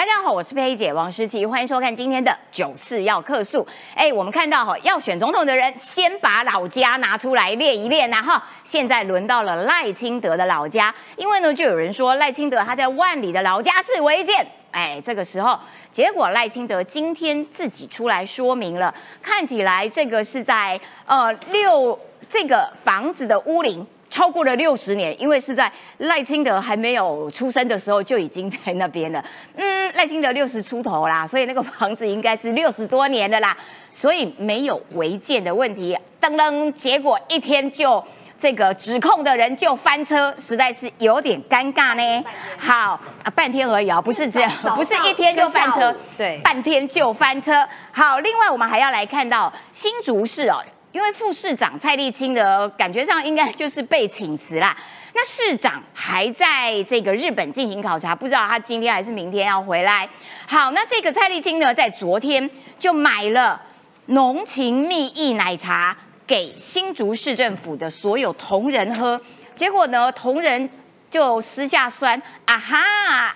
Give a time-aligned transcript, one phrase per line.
[0.00, 3.66] 大家好，我是佩姐王诗琪，欢迎收看今天的九四要客诉。
[3.94, 8.42] 哎，我们看到哈，要选总统的人先把老家拿出来练一练呐哈。
[8.64, 14.46] 现在轮到了赖清德的老家，因为呢，就有人说赖清德他在万里的老家是违建。
[14.70, 15.60] 哎，这个时候，
[15.92, 23.86] 结果赖清德今天自己出来说明了，看起来这个是在呃六这个房子的屋龄。
[24.10, 29.24] 超过了六十年，因为是在赖清德还没有出生的时候就已经在那边了。
[29.54, 33.56] 嗯，赖清德六十出头啦，所以那个房子应该是六十多年的啦，
[33.90, 35.96] 所以没有违建的问题。
[36.20, 38.02] 噔噔，结果一天就
[38.38, 42.24] 这个指控的人就翻车，实在是有点尴尬呢。
[42.58, 47.66] 好啊，半天而已啊，不是这样，不是一天就翻车，对，半天就翻车。
[47.92, 50.60] 好，另外我们还要来看到新竹市哦。
[50.92, 54.76] 因为副市长蔡立青的感觉上应该就是被请辞啦，
[55.14, 60.08] 那市长还在这个日本进行考察，不知道他今天还是明天要回来。
[60.48, 63.60] 好，那这个蔡立青呢，在昨天就买了
[64.06, 69.20] 浓情蜜意奶茶给新竹市政府的所有同仁喝，
[69.54, 70.68] 结果呢，同仁
[71.08, 72.78] 就私下酸啊哈，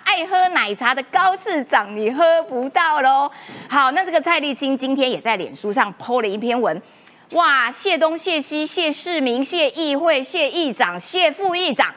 [0.03, 3.31] 爱喝奶茶的高市长你喝不到喽。
[3.69, 6.83] 好，那这个蔡立青今天也在脸书上 po 了一篇文。
[7.35, 7.69] 哇！
[7.69, 11.93] 谢东、谢西、谢市民、谢议会、谢议长、谢副议长，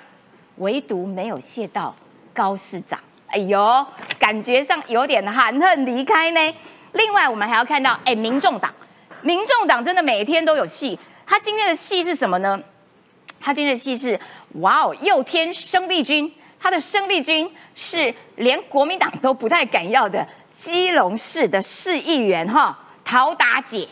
[0.57, 1.95] 唯独没有谢到
[2.33, 2.99] 高市长。
[3.27, 3.85] 哎呦，
[4.17, 6.55] 感觉上有点含恨离开呢。
[6.93, 8.73] 另外，我们还要看到，哎，民众党，
[9.21, 10.97] 民众党真的每天都有戏。
[11.27, 12.59] 他今天的戏是什么呢？
[13.39, 14.19] 他今天的戏是，
[14.61, 16.33] 哇哦，又添生力军。
[16.59, 23.87] 他的生力军是连国民党都不太敢要的基隆市的市议员哈，陶达姐。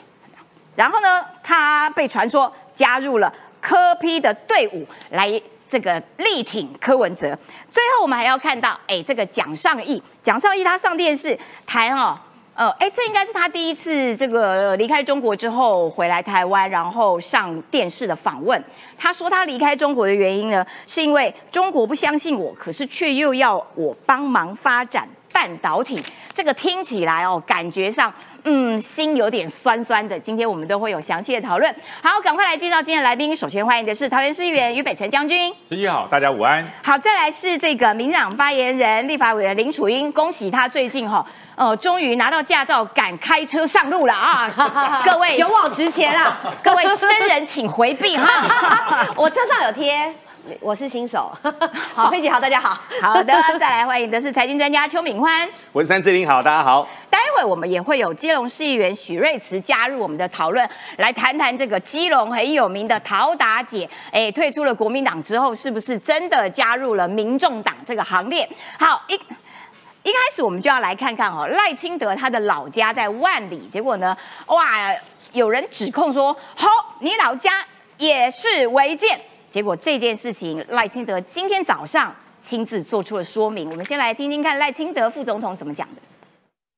[0.75, 7.37] 然后呢，他被传说加入了柯批的队伍，来这个力挺柯文哲。
[7.69, 12.17] 最后我们还要看到，哎，这个蒋尚义，蒋尚义他上电视谈哦，
[12.53, 18.63] 呃，哎，这应该是他第一次这个离开中国之后回来台湾，然后上电视的访问。
[18.97, 26.01] 他说他离开中国的原因呢，是因为中国不相信我，可是却又要我帮忙发展半导体。
[26.33, 28.13] 这个听起来哦，感觉上。
[28.47, 30.19] 嗯，心有点酸酸的。
[30.19, 31.75] 今天我们都会有详细的讨论。
[32.03, 33.35] 好，赶快来介绍今天的来宾。
[33.35, 35.51] 首先欢迎的是桃园市议员于北辰将军。
[35.67, 36.63] 十一好，大家午安。
[36.83, 40.11] 好，再来是这个民党发言人、立法委员林楚英。
[40.11, 41.25] 恭喜他最近哈，
[41.55, 44.47] 呃，终于拿到驾照，敢开车上路了啊！
[45.03, 46.37] 各位勇往直前啊！
[46.61, 49.07] 各位生人请回避哈。
[49.17, 50.13] 我车上有贴。
[50.59, 51.31] 我是新手，
[51.93, 56.87] 好，佩姐好，大家好，好的，再来欢迎的是财经专家邱敏欢，我是三志玲，好，大家好。
[57.09, 60.67] 待会我们也会有基隆市议员许瑞慈加入我们的讨论，
[60.97, 68.47] 来谈谈这个基隆很有名的陶达姐，哎，退出了国民党之后，是不是真的加入了民众党这个行列？
[68.77, 74.15] 好，一一开始我们就要来看看哦，赖清德他的老家在万里，结果呢，
[74.47, 74.93] 哇，
[75.31, 76.67] 有人指控说，好，
[76.99, 77.65] 你老家
[77.97, 79.19] 也是违建。
[79.55, 83.69] 结果这件事情，赖清德今天早上亲自做出了说明。
[83.69, 86.01] 我们先来听听看赖清德副总统怎么讲的。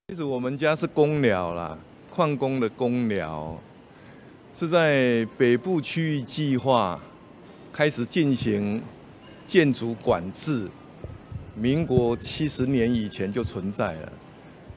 [0.09, 1.75] 其实我们家是公寮啦，
[2.07, 3.59] 矿工的公寮，
[4.53, 6.99] 是在北部区域计划
[7.73, 8.79] 开始进行
[9.47, 10.67] 建筑管制，
[11.55, 14.13] 民国七十年以前就存在了。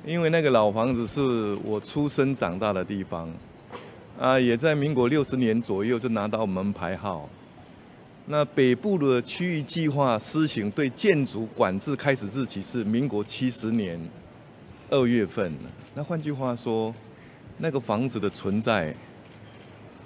[0.06, 3.30] 因为那个老房子是我出生长大的地方，
[4.18, 7.28] 啊，也在民国六十年左右就拿到门牌号。
[8.32, 14.00] 那北部的区域计划施行对建筑管制开始日期是民国七十年
[14.88, 15.52] 二月份。
[15.96, 16.94] 那换句话说，
[17.58, 18.94] 那个房子的存在，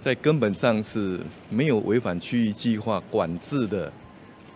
[0.01, 1.21] 在根本上是
[1.51, 3.93] 没有违反区域计划管制的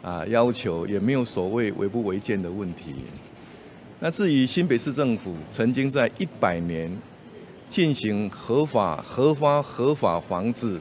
[0.01, 2.95] 啊要求，也没有所谓违不违建的问题。
[4.01, 6.91] 那至于新北市政府曾经在一百年
[7.69, 10.81] 进行合法、合法、合法房子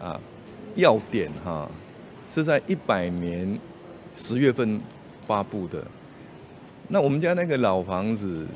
[0.00, 0.20] 啊
[0.76, 1.68] 要点哈。
[2.28, 3.58] 是在一百年
[4.14, 4.80] 十月份
[5.26, 5.84] 发布的。
[6.88, 8.46] 那我们家那个老房子，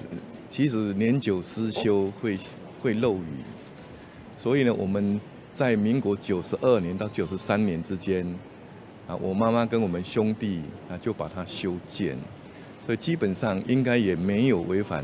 [0.48, 2.36] 其实年久失修会
[2.82, 3.42] 会漏雨，
[4.36, 5.18] 所以呢，我们
[5.50, 8.26] 在民国九十二年到九十三年之间，
[9.06, 10.60] 啊，我妈妈跟我们兄弟
[10.90, 12.18] 啊就把它修建，
[12.84, 15.02] 所以基本上应该也没有违反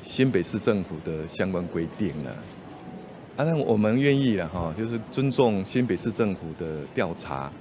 [0.00, 2.30] 新北市政府的相关规定了。
[3.36, 7.52] 啊，那我们愿意了哈，就是尊重新北市政府的调查。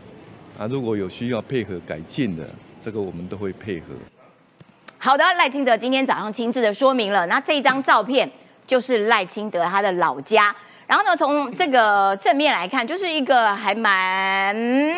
[0.57, 2.43] 啊，如果有需要配合改进的，
[2.79, 3.93] 这个我们都会配合。
[4.97, 8.27] 好的，赖清德今天早上亲自的说明了，那这张照片
[8.65, 10.55] 就是赖清德他的老家。
[10.87, 14.55] 然后呢，从这个正面来看，就是一个还蛮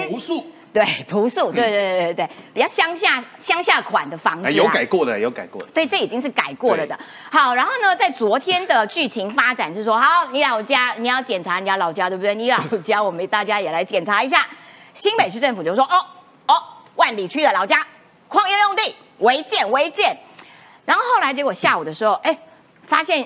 [0.08, 5.68] 朴素，对，朴素，对对对对对，比较乡下乡下款的房子、哎，有改过的，有改过的。
[5.74, 6.98] 对，这已经是改过了的。
[7.30, 12.34] 好，然后呢，在昨天的剧情发展是说，好，你老家你要检查人家老家，对不对？
[12.34, 14.48] 你老家，我们大家也来检查一下。
[15.00, 16.06] 新北市政府就说，哦
[16.50, 16.62] 哦，
[16.96, 17.88] 万里区的老家
[18.28, 20.16] 矿业用地违建违建。
[20.84, 22.38] 然后后来结果下午的时候，哎，
[22.84, 23.26] 发现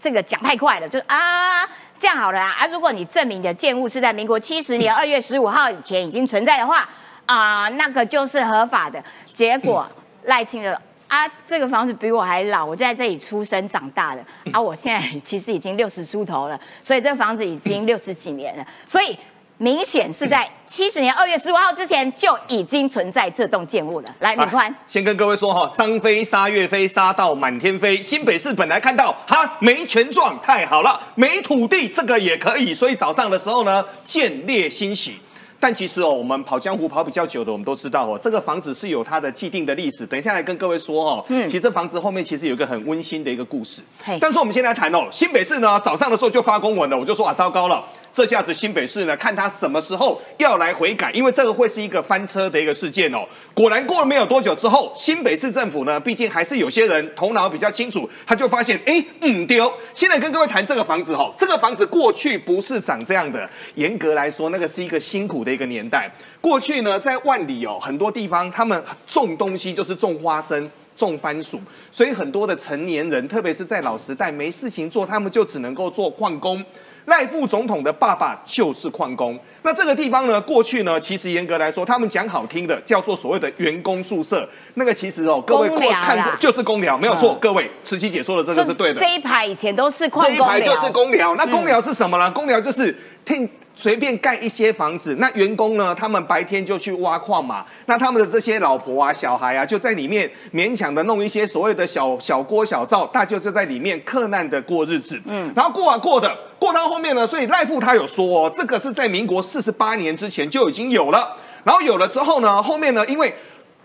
[0.00, 1.68] 这个讲太快了，就啊。
[1.98, 2.66] 这样好了啊！
[2.68, 6.88] 如果你证明的建物是在民国七十年二月十五号以前已经存在的话，
[7.26, 9.02] 啊，那个就是合法的。
[9.34, 9.86] 结果
[10.22, 19.18] 赖清德啊，这个房子比我还老，我就在这里出生长大的啊，我现在其实已经六十出头了，所以这房子已经六十几年了，所以。
[19.62, 24.08] 明显是在七十年二月十五号之前就已经存在这栋建物了。
[24.20, 28.00] 来，敏宽，先跟各位说哈，张飞杀岳飞，杀到满天飞。
[28.00, 35.18] 新北市本来看到哈没权状，太好了，没土地这个也可以，所以早上的时候呢，建烈欣喜。
[35.62, 40.06] 但其实哦，我们跑江湖跑比较久的，我们都知道哦，这个房子是有它的既定的历史。
[40.06, 43.82] 等一下来跟各位说哦，嗯，其实这房子后面其实有一个很温馨的一个故事。
[44.18, 47.84] 但是我们先来谈哦，新北市呢早上的时候就发公文了，我就说啊，糟糕了。
[48.12, 53.24] 这下子新北市呢，看他什么时候要来悔改，因为这个会是一个翻车的一个事件哦。
[53.54, 59.72] 果然过了没有多久之后，新北市政府呢，毕竟还是有些人头脑比较清楚，他就发现，哎，嗯丢。
[59.94, 63.48] 现在跟各位谈这个房子哈，这个房子过去不是长这样的。
[63.76, 66.10] 严格来说，那个是一个辛苦的一个年代。
[66.40, 71.60] 过去呢，在万里哦，很多地方他们种东西就是种花生、种番薯，
[71.92, 76.64] 所以很多的成年人，特别是在老时代没事情做，他们就只能够做矿工。
[77.10, 79.38] 赖副总统的爸爸就是矿工。
[79.62, 84.48] 那这个地方呢，过去呢，其实严格来说，他们讲好听的叫做所谓的员工宿舍。
[84.74, 87.36] 那个其实哦，各位看过就是公寮，没有错。
[87.38, 89.00] 各位，慈禧姐说的这个是对的。
[89.00, 91.34] 这一排以前都是矿工这一排就是公寮。
[91.34, 92.30] 那公寮是什么呢？
[92.30, 93.46] 公寮就是听。
[93.80, 95.94] 随便盖一些房子，那员工呢？
[95.94, 97.64] 他们白天就去挖矿嘛。
[97.86, 105.18] 那他们的这些老婆啊、小孩啊，就在里面勉强的弄一些所谓的小小锅小灶，大家就在里面克难的过日子。
[105.24, 111.34] 嗯，然后过啊过的，过到后面呢，所以赖富他有说，哦，这个是在民国四十八年之前就已经有了。
[111.64, 113.34] 然后有了之后呢，后面呢，因为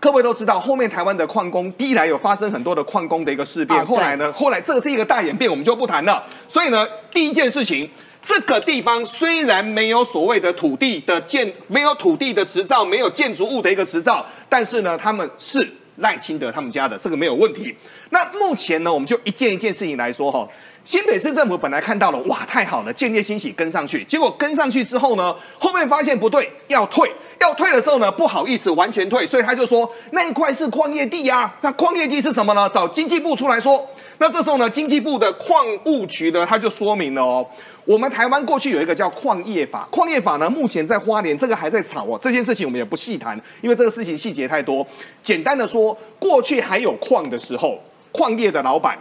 [0.01, 6.21] 各位都知道，后面台湾的矿工第一来有发生很多的矿工的一个事变，后来呢，后来这个是一个大演变，我们就不谈了。
[6.50, 7.89] 所以呢，第一件事情。
[8.25, 15.66] 这个地方虽然没有所谓的土地的建，没有土地的执照，没有建筑物的一个执照，但是呢，他们是
[15.98, 17.74] 赖清德他们家的，这个没有问题。
[18.10, 20.48] 那目前呢，我们就一件一件事情来说哈。
[20.83, 31.51] 新北市政府本来看到了，哇，太好了，建业欣喜跟上去，结果跟上去之后呢，后面发现不对，要退，要退的时候呢，不好意思完全退，所以他就说那一块是矿业地呀。
[31.62, 32.69] 那矿业地是什么呢？
[32.72, 33.88] 找经济部出来说。
[34.17, 37.45] 那这时候呢，经济部的矿务局呢，他就说明了哦。
[37.83, 42.17] 我们台湾过去有一个叫矿业法，矿业法呢，目前在花莲这个还在炒哦。
[42.19, 44.85] 这件事情我们也不细谈，因为这个事情细节太多。
[45.21, 47.79] 简单的说，过去还有矿的时候，
[48.12, 48.97] 矿业的老板、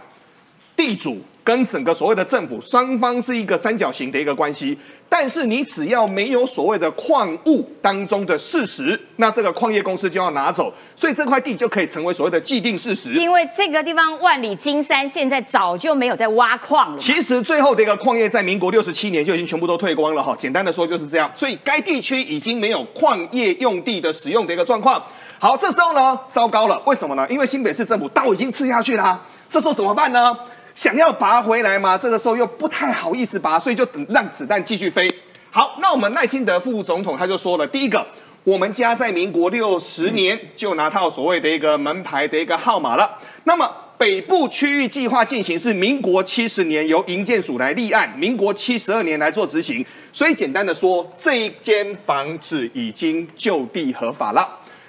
[0.75, 1.19] 地主。
[1.45, 4.75] 跟整个所谓的政府双方是一个三角形的一个关系，
[5.07, 13.13] 但是你只要没有所谓的矿物当中的事实，那这个矿业公司就要拿走，所以这块地就可以成为所谓的既定事实。
[13.13, 16.97] 因为这个地方万里金山现在早就没有在挖矿了。
[16.97, 20.35] 其实最后的一个矿业在民国六十七年就已经全部都退光了哈。
[20.35, 24.99] 简单的说就是这样，所以该地区已经没有矿业用地的使用的一个状况。
[25.37, 27.23] 好，这时候呢，糟糕了，为什么呢？
[27.29, 30.35] 因为新北市政府刀已经刺下去了，这时候怎么办呢？
[30.75, 31.97] 想要拔回来吗？
[31.97, 35.09] 这个时候又不太好意思拔，所以就等让子弹继续飞。
[35.49, 38.05] 好，那我们赖清德副总统他就说了，第一个，
[38.43, 43.09] 我们家在民国六十年就拿到所谓的一个门牌的一个号码了。
[43.45, 43.65] 那么
[43.97, 49.83] 北部区域计划进行是民国七十年由营建署来立案，民国七十二年来做执行。
[50.11, 54.45] 所以简单的说，这一间房子已经就地合法了。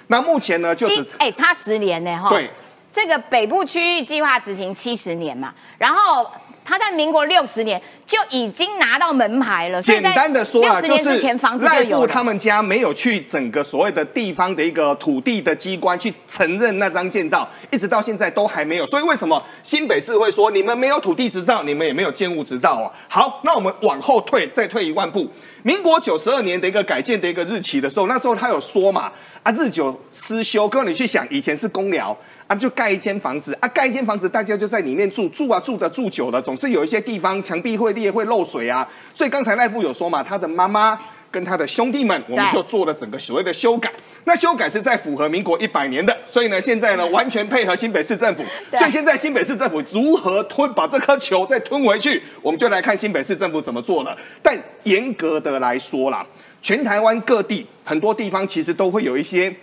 [0.07, 2.29] 那目前呢，就只哎差十年呢哈。
[2.29, 2.49] 对。
[2.97, 6.27] 这个北部区域计划执行七十年嘛，然后
[6.65, 9.79] 他在民国六十年就已经拿到门牌了。
[9.79, 11.21] 简单的说啊，就是
[11.59, 18.87] 赖部他们家没有去整个所谓的地方的一个土地的机关去承认那张建造，一直到现在都还没有。
[18.87, 22.91] 所以为什么新北市会说你们没有土地执照，你们也没有建物执照啊？
[23.07, 29.11] 好，那我们往后退，再退一万步，民国九十二年的一个改建的一个日期的时候，那时候他有说嘛，
[29.43, 32.17] 啊日久失修，哥你去想，以前是公寮。
[32.47, 38.87] 啊，就盖一间房子啊，盖一间房子，大家就在里面住住啊，住的住久了，总是有一些地方墙壁会裂、会漏水啊。
[39.13, 40.97] 所以刚才赖部有说嘛，他的妈妈
[41.29, 43.91] 跟他的兄弟们，我们就做了整个所谓的修改。
[44.23, 48.43] 那修改是在符合民国一百年的，所以呢，现在呢完全配合新北市政府。
[48.77, 54.17] 所以现在新北市政府如何吞把这颗球再吞回去，我们就来看新北市政府怎么做了。
[54.41, 56.25] 但严格的来说啦。
[56.59, 59.55] 全台湾各地很多地方其实都会有一些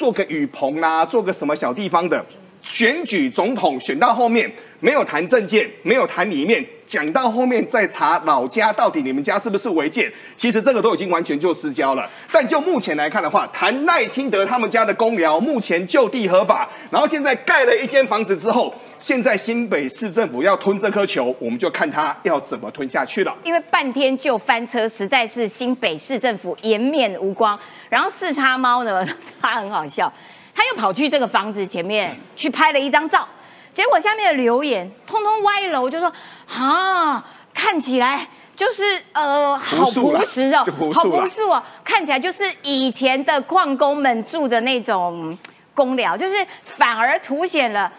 [0.00, 2.24] 做个雨棚啦、做个什么小地方的。
[2.62, 12.08] 选举总统选到后面没有谈政见，没有谈里面，讲到后面再查老家到底你们家是不是违建，其实这个都已经完全就失交了。
[12.32, 23.34] 但就目前来看的话，谈赖清德他们家的公寮目前就地合法，然后现在盖了一间房子之后，现在新北市政府要吞这颗球，我们就看他要怎么吞下去了。
[23.42, 27.58] 因为半天就翻车，实在是新北市政府颜面无光。
[27.88, 29.04] 然后四叉猫呢，
[29.40, 30.12] 它很好笑。
[30.54, 33.26] 他又跑去这个房子前面去拍了一张照，
[33.72, 36.12] 结果下面的留言通通歪楼，就说
[36.46, 40.58] 啊，看起来就是呃，好朴实哦，
[40.92, 45.38] 好朴素哦，看起来就是以前的矿工们住的那种
[45.72, 47.90] 公寮，就是反而凸显了、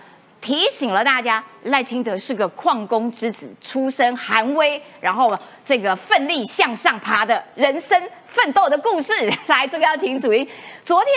[0.42, 9.14] 提醒了大家，赖清德是个矿工之子，出身寒微，然后这个奋力向上爬的人生奋斗的故事。
[9.48, 10.48] 来，这个要请主音，
[10.84, 11.12] 昨天。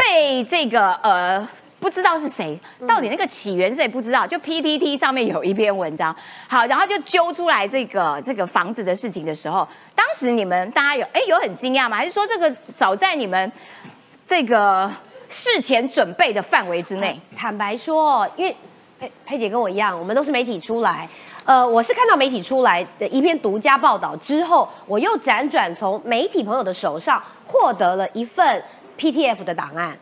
[0.00, 1.46] 被这个呃
[1.80, 2.56] 不知道是谁，
[2.86, 4.24] 到底那个起源谁不知道？
[4.24, 6.14] 就 PTT 上面有一篇文章，
[6.46, 11.96] 好，然后就揪出来这个这个房子的事情的时候，当时你们大家有哎有很惊讶吗？
[11.96, 13.50] 还是说这个早在你们
[14.24, 14.88] 这个
[15.28, 17.20] 事前准备的范围之内？
[17.36, 18.56] 坦白说，因为
[18.98, 21.08] 佩佩姐跟我一样，我们都是媒体出来，
[21.44, 28.62] 呃，我是看到媒体出来的一篇独家报道之后，我又辗转从媒体朋友的手上获得了一份。
[28.98, 29.96] PTF 的档案，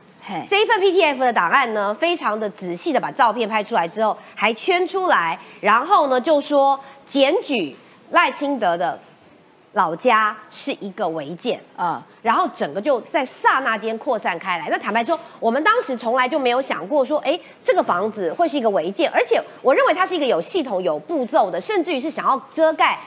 [0.49, 7.76] 这一份 PTF 的档案呢，非常的仔细的把照片拍出来之后，还圈出来，然后呢就说检举
[8.12, 8.99] 赖清德的
[9.76, 14.68] 老家是一个违建啊，然后整个就在刹那间扩散开来。
[14.71, 22.99] 那坦白说，我们当时从来就没有想过说，哎，这个房子会是一个违建，而且我认为它是一个有系统、有步骤的，甚至于是想要遮盖。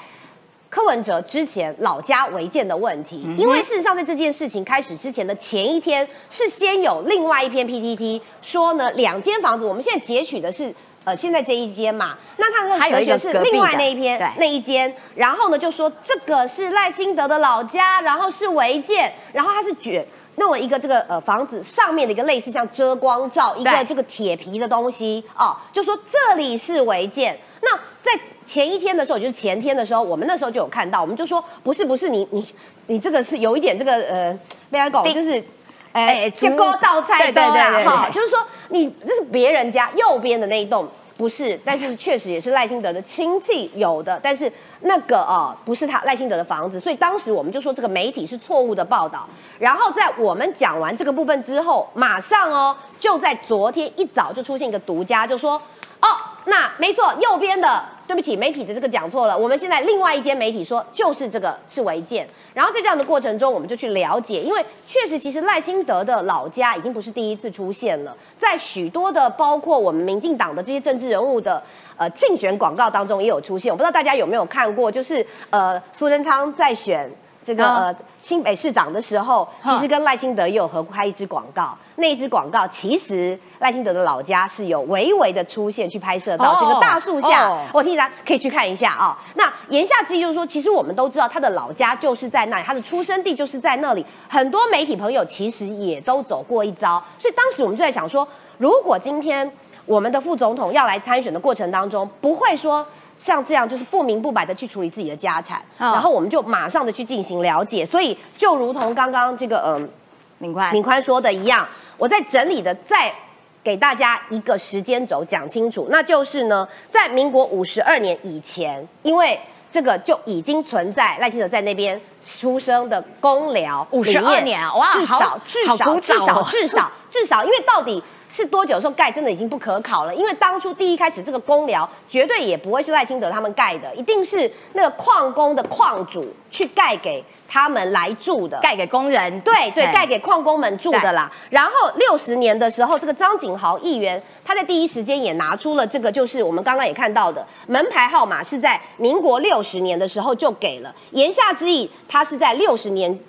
[0.70, 10.72] 柯文哲之前老家违建的问题，因为事实上在这件事情开始之前的前一天，是先有另外一篇 PTT 说呢，两间房子，我们现在截取的是
[11.10, 27.36] 呃现在这一间嘛，那他的哲学是另外那一篇那一间，然后呢就说这个是赖清德的老家，然后是违建，然后他是卷弄了一个这个呃房子上面的一个类似像遮光罩一个这个铁皮的东西哦，就说这里是违建。
[27.62, 28.12] 那在
[28.46, 32.46] 前一天的时候，就是前天的时候，我们那时候就有看到，我们就说不是不是你你
[32.86, 34.40] 你这个是有一点这个呃，
[34.70, 35.44] 被他搞就是，
[35.92, 37.42] 哎，就勾倒菜的
[37.84, 38.40] 哈，就是说
[38.70, 40.88] 你这是别人家右边的那一栋
[41.20, 44.50] 不是，但是确实也是赖清德的亲戚有的，但是
[44.84, 49.28] 那个啊不是他赖清德的房子，所以当时我们就说这个媒体是错误的报道。
[49.60, 55.62] 然后在我们讲完这个部分之后，马上哦就在昨天一早就出现一个独家，就说。
[56.02, 56.08] 哦，
[56.50, 59.38] 那没错，右边的，对不起，媒体的这个讲错了。
[59.38, 71.62] 我们现在另外一间媒体说就是这个是违建，然后在这样的过程中，我们就去了解，因为确实其实赖清德的老家已经不是第一次出现了，在许多的包括我们民进党的这些政治人物的
[71.96, 73.72] 呃竞选广告当中也有出现。
[73.72, 77.10] 我不知道大家有没有看过，就是呃苏贞昌在选。
[77.50, 81.76] 这个呃新北市长的时候，其实跟赖清德也有合拍一支广告。
[81.96, 87.52] 那一支广告其实赖清德的老家是有微微的出现，去拍摄到这个大树下。
[87.74, 89.18] 我提醒大家可以去看一下啊。
[89.34, 94.06] 那言下之意就是说，其实我们都知道他的老家就是在那里，他的出生地就是在那里。
[94.30, 98.28] 很多媒体朋友其实也都走过一遭，所以当时我们就在想说，
[98.60, 99.52] 如果今天
[99.88, 102.86] 我们的副总统要来参选的过程当中，不会说。
[103.20, 107.86] 像这样就是不明不白的去处理自己的家产，然后我们就马上的去进行了解。
[107.86, 109.90] 所以就如同刚刚这个嗯，
[110.38, 113.14] 敏宽敏宽说的一样，我在整理的再
[113.62, 119.38] 给大家一个时间轴讲清楚，那就是呢，在民国五十二年以前，因为
[119.70, 128.02] 这个就已经存在赖清德在那边出生的公寮五十二年哇，至少至少至少至少至少，因为到底。
[128.32, 130.14] 是多久的时候盖，真的已经不可考了。
[130.14, 139.40] 因为当初第一开始这个公寮绝对也不会是赖清德他们盖的，一定是那个矿工的矿主去盖给他们来住的，盖给工人。
[139.42, 141.32] 对对，盖给矿工们住的啦。
[141.50, 150.94] 然后六十年的时候，这个张景豪议员他在第一时间也拿出了这个，就是我们刚刚也看到的门牌号码，是在民国六十年的时候就给了。
[151.12, 153.20] 言下之意，他是在六十年。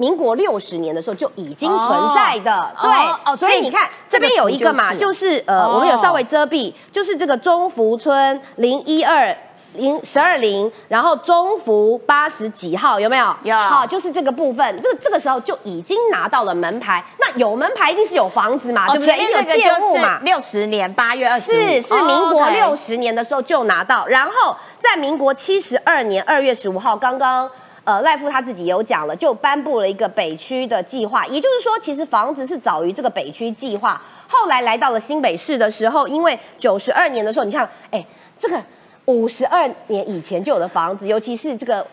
[0.00, 2.90] 民国六十年的时候就已经存在的，对，
[3.26, 9.36] 哦所以你看这边有一个嘛，就是呃，我们有稍微遮蔽，就是这个中福村零一二
[9.74, 13.36] 零十二零，然后中福八十几号有没有？
[13.42, 17.04] 有，好，就是这个部分，这这个时候就已经拿到了门牌。
[17.18, 19.18] 那有门牌一定是有房子嘛，对不对？
[19.30, 20.18] 有建物嘛。
[20.22, 27.50] 六十年八月二十是是民国六十年的时候就拿到，然后在民国七十二年二月十五号刚刚。
[27.90, 38.04] 呃赖夫他自己有讲了，就颁布了一个北区的计划，也就是说，其实房子是早于这个北区计划，后来来到了新北市的时候，因为九十二年的时候，你像哎
[38.38, 38.62] 这个
[39.06, 41.84] 五十二年以前就有的房子，尤其是这个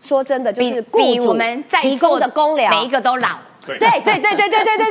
[0.00, 3.78] 说真的就是雇主们在提供的公粮，每一个都老，对。
[3.78, 4.86] 对对对对对对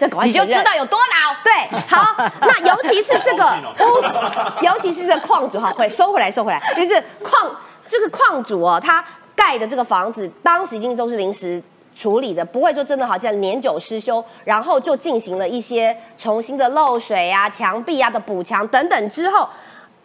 [0.00, 1.28] 对 你就知道有多老。
[1.44, 3.44] 对，好，那尤其是这个
[3.80, 7.50] 屋，尤其是这个矿主哈，会收回来收回来，就是矿
[7.88, 9.04] 这个矿主哦，他
[9.34, 11.62] 盖的这个房子，当时一定都是临时
[11.94, 19.48] 处理的，不会说真的好像年久失修，然后就进行了一些重新的漏水啊、墙壁啊的补墙等等之后，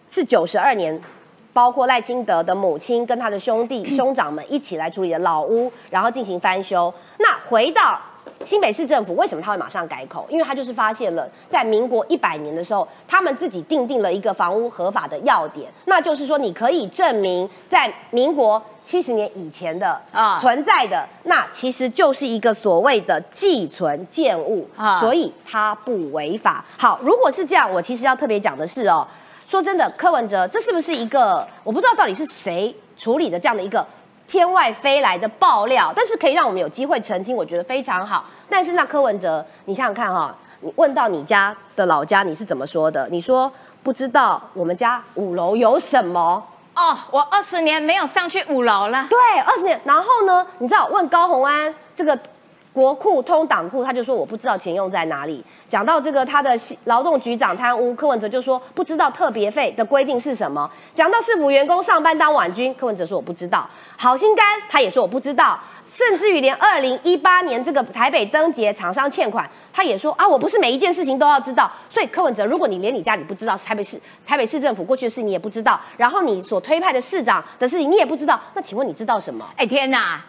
[0.08, 1.02] 是九十二年。
[1.52, 6.92] 包括赖清德的母亲跟他的兄弟兄长们一起来处理的老屋，然后进行翻修。
[7.20, 8.02] 那回到
[8.45, 10.25] 新北市政府，为什么他会马上改口？
[10.29, 26.63] 因为他就是发现了，在民国一百年的时候，他们自己定定了一个房屋合法的要点，那就是说，你可以证明在民国七十年以前的啊存在的，那其实就是一个所谓的寄存建物，啊所以它不违法。
[26.77, 29.07] 好，如果是这样，我其实要特别讲的是哦，
[29.47, 33.85] 说真的，柯文哲这是不是一个我不知道到底是谁处理的这样的一个
[34.27, 35.94] 天外飞来的爆料？
[35.96, 38.25] 但是可以让我们有机会澄清，我觉得非常好。
[38.50, 43.08] 但是那柯文哲，你想想看哈、你问到你家的老家，你是怎么说的？
[43.10, 43.51] 你说
[43.84, 46.44] 不知道我们家五楼有什么？
[46.75, 49.06] 哦，我二十年没有上去五楼了。
[49.08, 49.80] 对，二十年。
[49.86, 52.18] 然后呢，你知道问高红安这个
[52.74, 55.44] 国库通党库，他就说我不知道钱用在哪里。
[55.70, 60.70] 讲到这个他的劳动局长贪污，柯文哲就说不知道特别费的规定是什么。
[60.94, 63.70] 讲到市府员工上班当晚军，柯文哲说我不知道。
[63.96, 65.60] 好心肝他也说我不知道。
[65.86, 71.70] 甚至于连二零一八年这个台北灯节厂商欠款，他也说啊，我不是每一件事情都要知道。
[71.89, 79.46] 所以柯文哲，如果你连你家你不知道，台北市台北市政府过去的事你也不知道，然后你所推派的市长的事情你也不知道，那请问你知道什么？
[79.58, 80.24] 哎天哪，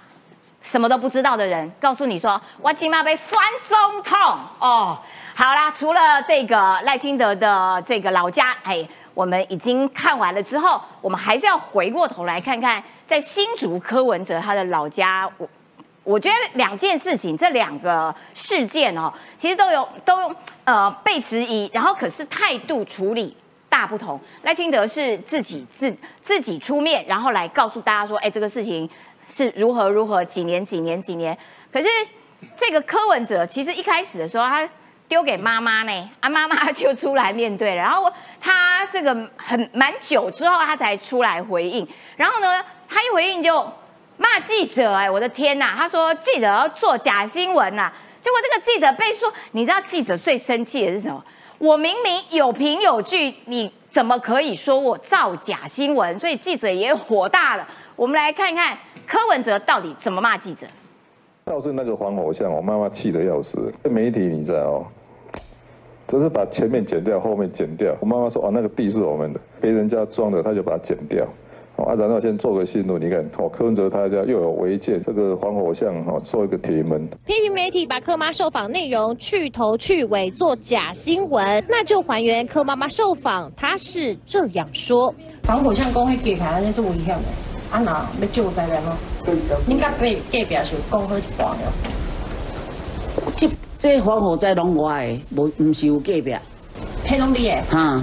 [0.65, 4.19] 什么都不知道的人，告诉你说我今妈被酸中痛
[4.59, 4.99] 哦。
[5.35, 15.49] 好啦，除了这个赖清德的这个老家，哎，我们已经看完了之后，我们还是要回过头来看看，在新竹柯文哲他的老家，我
[16.03, 23.37] 我觉得两件事情，这两个事件哦，其实都有都呃被质疑，然后可是态度处理
[23.69, 24.21] 大不同。
[24.43, 28.89] 赖清德是自己自自己出面，然后来告诉大家说，哎，这个事情
[29.29, 31.37] 是如何如何，几年几年几年。
[31.73, 31.89] 可是
[32.57, 34.69] 这个柯文哲其实一开始的时候，他
[35.07, 38.11] 丢给妈妈呢， 啊，妈妈就出来面对了，然后
[38.41, 43.67] 他这个很蛮久之后，他才出来回应，然后呢，他一回应就
[44.17, 51.23] 骂记者，哎，我的天呐，他说记者要做假新闻呐、结果这个记者被说，你知道记者最生气的是什么？
[51.59, 56.19] 我明明有凭有据，你怎么可以说我造假新闻？
[56.19, 57.67] 所以记者也火大了。
[57.97, 58.77] 我们来看看
[59.07, 60.67] 柯文哲到底怎么骂记者。
[61.45, 63.73] 倒是那个黄偶像，我妈妈气得要死。
[63.85, 64.87] 媒体你知道哦，
[66.09, 67.95] 只是把前面剪掉，后面剪掉。
[68.01, 71.27] 我妈妈说：“哦，那个地是我们的，别人家装的，他就把它剪掉。”
[71.77, 85.13] 哦，啊，然后先做个新闻，你看，哦，柯文哲他家又有违建，这个黄偶像哦，做一个铁门，批评媒体把柯妈受访内容去头去尾做假新闻，那就还原柯妈妈受访，她是这样说。
[85.43, 87.25] 防火巷讲迄架起安尼做一样的，
[87.83, 88.97] 啊那要救灾人咯。
[89.69, 91.73] 恁甲隔隔壁是有讲好一半了。
[93.37, 96.37] 这这防火灾拢我的，无毋是有隔壁，
[97.05, 98.03] 迄拢你的，哈，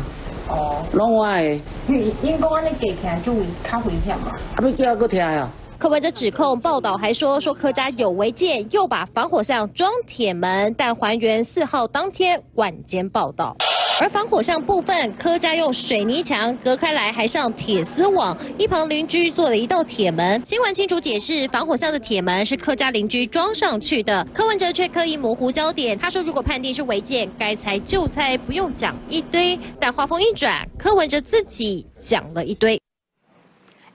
[0.50, 4.32] 哦，拢我的，因因讲安尼隔起来就会较危险嘛。
[4.56, 5.50] 啊要叫我听啊。
[5.78, 13.56] 柯文哲指控报道还说说柯家有违建，又把防火巷装铁门，但还原四号当天晚间报道。
[14.02, 20.42] 而防火巷部分，柯家用水泥墙隔开来，还上铁丝网，一旁邻居做了一道铁门。
[20.44, 24.28] 新闻清楚解释，防火巷的铁门是柯家邻居装上去的。
[24.34, 29.60] 柯文哲却刻意模糊焦点，他说如果判定是违建，该拆就拆，不用讲一堆。
[29.80, 32.82] 但话锋一转，柯文哲自己讲了一堆。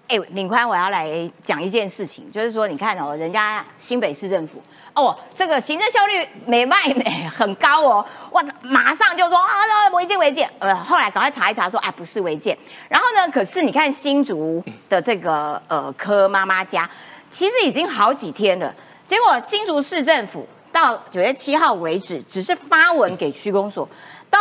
[0.07, 4.62] 哎，敏宽，我要来讲一件事情，就是说，你看哦，人家新北市政府
[4.96, 12.56] 哦，这个行政效率没卖美 很高哦，哇，马上就说啊，那违建违建，呃，后来赶快查一查说，哎，不是违建。
[12.88, 16.90] 然后呢，可是你看新竹的这个呃柯妈妈家，
[17.30, 18.74] 其实已经好几天了，
[19.06, 23.88] 结果新竹市政府到九月七号为止，只是发文给区公所，
[24.28, 24.38] 到。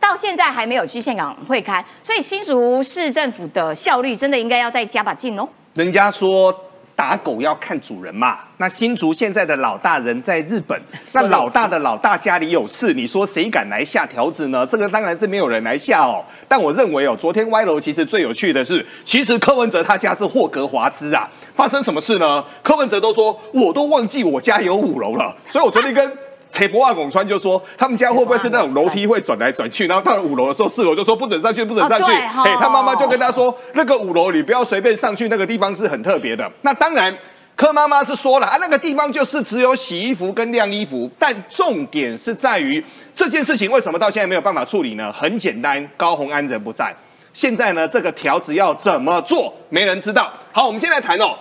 [0.00, 5.46] 到现在还没有去现场会刊，所以新竹市政府的效率真的应该要再加把劲哦。
[5.74, 6.54] 人家说
[6.98, 8.40] 打狗要看主人嘛。
[8.56, 10.76] 那新竹现在的老大人在日本，
[11.14, 14.66] 那老大的老大家里有事，你说谁敢来下条子呢？
[14.66, 16.24] 这个当然是没有人来下哦。
[16.48, 21.30] 但我认为哦，昨天歪楼其实最有趣的是，其实柯文哲他家是霍格华兹啊。
[21.54, 22.44] 发生什么事呢？
[22.64, 26.27] 柯文哲都说我都忘记我家有五楼了，所以我昨天跟。
[26.50, 29.86] 扯博二拱川就说，他们家会不会是那种楼梯会转来转去？
[29.86, 32.10] 然后到了五楼的时候，四楼就说不准上去，不准上去。
[32.10, 36.50] 哎，他妈妈就跟他说，那个五楼你不要随便上去，那个地方是很特别的。
[36.62, 37.16] 那当然，
[37.54, 41.10] 柯妈妈是说了啊，那个地方就是只有洗衣服跟晾衣服。
[41.18, 42.82] 但重点是在于
[43.14, 45.12] 这件事情为什么到现在没有办法处理呢？
[45.12, 46.94] 很简单，高鸿安人不在。
[47.34, 50.32] 现在呢，这个条子要怎么做，没人知道。
[50.50, 51.36] 好，我们先来谈哦。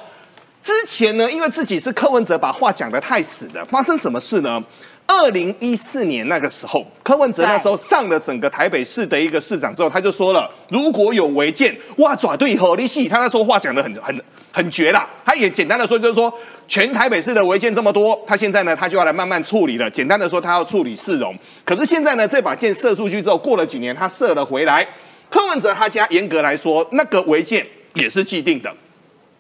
[0.62, 4.62] 之前呢，因为自己是柯文哲，把话讲得太死了，发生什么事呢？
[5.08, 15.08] 二零一四年那个时候，柯文哲那时候上了整个台北市的一个市长之后，他就说了，如果有违建，哇，爪对合力系，他那时候话讲的很很很绝啦。
[15.26, 16.32] 他也简单的说，就是说
[16.68, 19.90] 全台北市的违建这么多，他现在呢，他就要来慢慢处理了。
[19.90, 21.34] 简单的说，他要处理市容。
[21.64, 24.88] 可是现在呢，这把箭射出去之后，过了几年，他射了回来。
[25.30, 28.72] 柯文哲他家严格来说，那个违建也是既定的。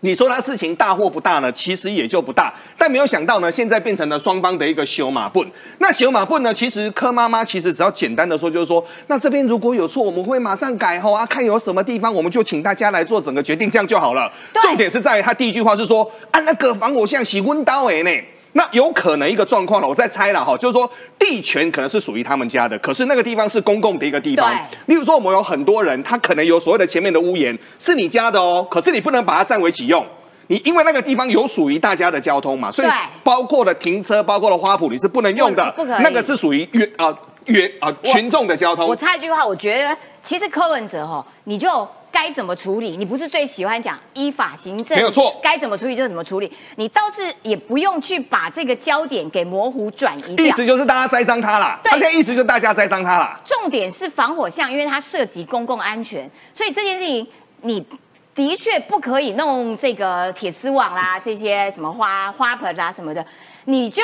[0.01, 1.51] 你说他事情大或不大呢？
[1.51, 5.45] 其实也就不大，但没有想到呢，现在变成了双方的一个修马棍。
[5.79, 6.53] 那修马棍呢？
[6.53, 14.31] 其实柯妈妈其实只要简单的说，就是说，那这边如果有错，我们会马上改吼啊，看有什么地方，我们就请大家来做整个决定，这样就好了。
[14.61, 18.11] 重点是在于他第一句话是说，啊，那个防火像洗温刀诶呢。
[18.57, 20.89] 那有可能一个状况了，我再猜了哈，就是说
[21.19, 24.51] 地权可能是属于他们家的，可是那个地方是公共的一个地方。
[24.87, 30.03] 例如说，我们有很多人，他可能有所谓的前面的屋檐是你家的哦，可是你不能把它占为己用，
[30.47, 32.87] 你因为那个地方有属于大家的交通嘛，所以
[33.23, 37.15] 包括了停车，包括了花圃，你是不能用的，那个是属于约啊
[37.45, 38.87] 约啊群众的交通。
[38.87, 41.87] 我插一句话，我觉得其实柯文哲哈，你就。
[42.11, 42.97] 该怎么处理？
[42.97, 44.97] 你不是最喜欢讲依法行政？
[44.97, 46.51] 没有错，该怎么处理就怎么处理。
[46.75, 50.35] 你倒是也不用去把这个焦点给模糊转移。
[50.35, 51.79] 意思就是大家栽赃他了。
[51.83, 53.39] 他现在意思就是大家栽赃他了。
[53.45, 57.27] 重点是防火巷，因为它涉及公共安全，所以这件事情
[57.61, 57.85] 你
[58.33, 63.25] 的确不可以弄这个铁丝网啦，这些什么花花盆啦什么的，
[63.65, 64.03] 你就。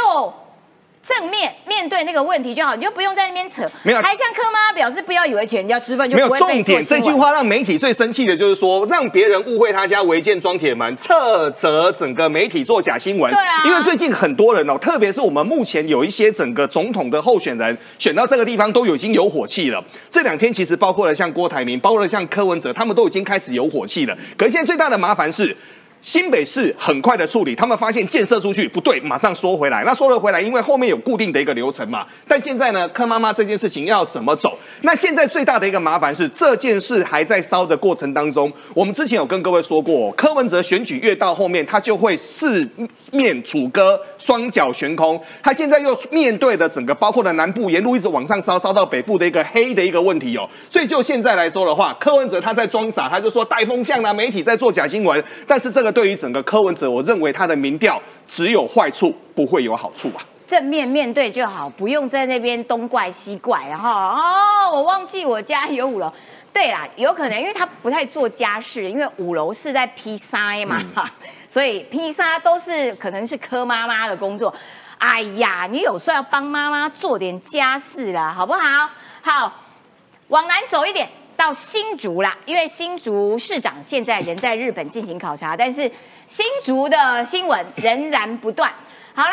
[1.06, 3.70] 正面面对那个问题就好，你就不用在那边扯。
[3.84, 6.86] 没有，还像柯妈表示不要以为请人家吃饭就没有重点。
[6.86, 11.10] 这句话让媒体最生气的就是说，让别人误会他家违建装铁门，斥
[11.54, 13.30] 责整个媒体做假新闻。
[13.34, 19.84] 对啊，因为最近很多人哦，特别是我们目前有一些整个总统的候选人选到这个地方都已经有火气了。
[20.10, 24.18] 这两天其实包括了像郭台铭，包括了像柯文哲，他们都已经开始有火气了。
[24.38, 25.56] 可是现在最大的麻烦是。
[26.04, 29.86] 新北市很快的处理，他们发现建设出去不对，马上缩回来。
[29.86, 32.06] 那缩了回来，因为后面有固定的一个流程嘛。
[32.28, 34.60] 但现在呢，柯妈妈这件事情要怎么走？
[34.86, 38.52] 那现在最大的一个麻烦是，这件事还在烧的过程当中。
[38.74, 42.68] 我们之前有跟各位说过，柯文哲选举越到后面，他就会四
[43.12, 45.18] 面楚歌，双脚悬空。
[45.42, 50.46] 他现在又面对的整个包括了南部沿路一直往上烧，烧到北部的一个黑的一个问题哦。
[50.70, 55.24] 所以就现在来说的话，柯文哲他在装傻，他就说带风向啊，媒体在做假新闻。
[55.48, 55.94] 但是这个。
[55.94, 60.26] 对于整个柯文哲，我认为他的民调只有坏处，不会有好处啊。
[60.54, 66.14] 正面面对就好，不用在那边东怪西怪，然后哦，我忘记我家有五楼。
[66.54, 70.80] 对啦，有可能因为他不太做家事，因为五楼是在披沙嘛，
[71.48, 74.54] 所以披沙都是可能是柯妈妈的工作。
[75.00, 78.88] 哎呀，你有时候要帮妈妈做点家事啦，好不好？
[79.24, 79.52] 好，
[80.28, 81.10] 往南走一点。
[81.36, 85.92] 到新竹啦，因为新竹市长现在人在日本进行考察，但是
[86.28, 88.72] 新竹的新闻仍然不断。
[89.16, 89.32] 好啦，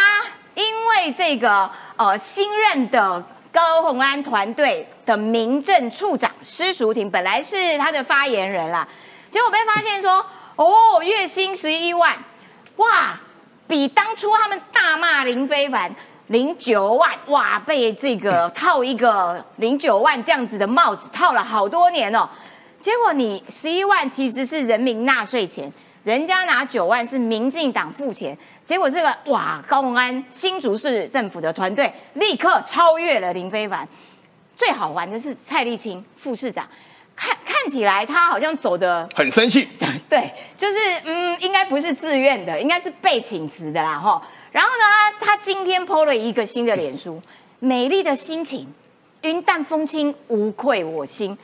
[0.54, 8.86] 因为这个呃新任的高鸿安团队的民政处长施淑婷，本来是他的发言人啦，
[9.30, 10.24] 结果被发现说，
[10.56, 12.16] 哦，月薪十一万，
[12.76, 13.18] 哇，
[13.66, 15.94] 比当初他们大骂林非凡。
[16.26, 22.28] 零九万哇，被这个套一个零九万这样子的帽子套了好多年哦。
[22.80, 25.72] 结果你十一万其实是人民纳税钱，
[26.04, 28.38] 人家拿九万是民进党付钱。
[28.70, 33.84] 结果这个哇，高鸿安新竹市政府的团队立刻超越了林非凡。
[34.56, 36.68] 最好玩的是蔡立青副市长，
[37.16, 39.66] 看看起来他好像走的很生气，
[40.08, 44.22] 对，就是嗯，应该不是自愿的，应该是被请辞的啦哈。
[44.52, 47.20] 然后呢，他今天 PO 了一个新的脸书，
[47.58, 48.72] 美丽的心情，
[49.22, 51.36] 云淡风轻，无愧我心。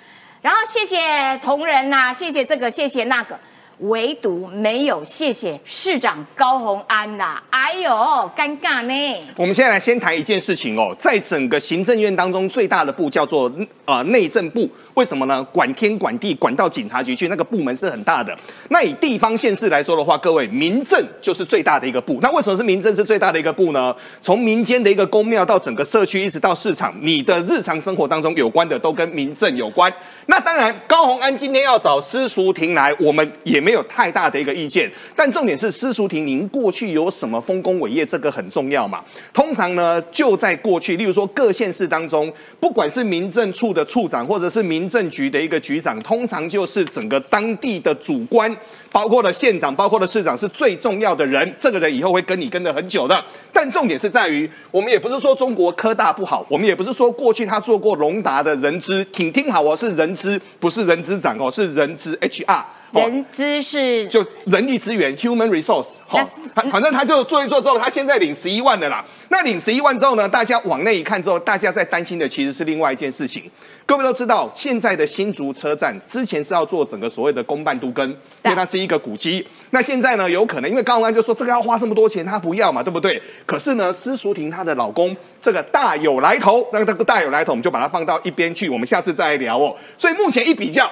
[0.43, 3.37] 然后谢谢同仁呐，谢谢这个，谢谢那个。
[3.81, 7.43] 唯独没有谢谢市长高红安呐。
[7.51, 7.91] 哎呦，
[8.37, 9.27] 尴尬呢。
[9.37, 13.51] 我们现在来先谈一件事情哦，在整个行政院当中，最大的部叫做
[13.85, 14.69] 呃内政部。
[14.97, 15.45] 为什么呢？
[15.53, 18.35] 管天管地，管到警察局去，那个部门是很大的。
[18.71, 22.19] 那以地方县市来说的话，各位，民政就是最大的一个部。
[22.23, 23.95] 那为什么是民政是最大的一个部呢？
[24.23, 29.93] 从民间的一个公庙到整个社区，一直到市场，你的日常生活当中有关的都跟民政有关。
[30.29, 34.91] 那当然，高鸿安今天要找施淑婷来，我们也没有太大的一个意见。
[35.15, 39.05] 但重点是施淑婷，您过去有什么丰功伟业，这个很重要嘛？
[39.35, 48.55] 通常呢，就在过去，例如说各县市当中，不管是民政处的处长，或者是民政局的一个局长，通常就是整个当地的主官，
[48.91, 51.55] 包括了县长，包括了市长，是最重要的人。
[51.59, 53.25] 这个人以后会跟你跟的很久的。
[53.53, 62.63] 但重点是在于，我们也不是说中国科大不好，我们也不是说过去他做过龙达的人资，挺听好哦，是人资，不是人资长哦，是人资 HR。
[62.93, 66.19] 人资是就人力资源 （human resource） 好，
[66.55, 69.05] 反正他就做一做之后，他现在领十一万的啦。
[69.29, 73.43] 那领十一万之后呢，大家往内一看之后，大家在担心的其实是另外一件事情。
[73.87, 79.47] 各位都知道，现在的新竹车站之前是要做整个所谓的公办都跟，因为它是一个古迹。
[79.71, 83.23] 那现在呢，有可能因为高鸿安就说这个要花这么多钱，他不要嘛，对不对？
[83.47, 89.73] 可是呢，施淑婷她的老公这个大有来头，那个大有来头，我们就把它放到一边去，我们下次再来聊哦。
[89.97, 90.91] 所以目前一比较。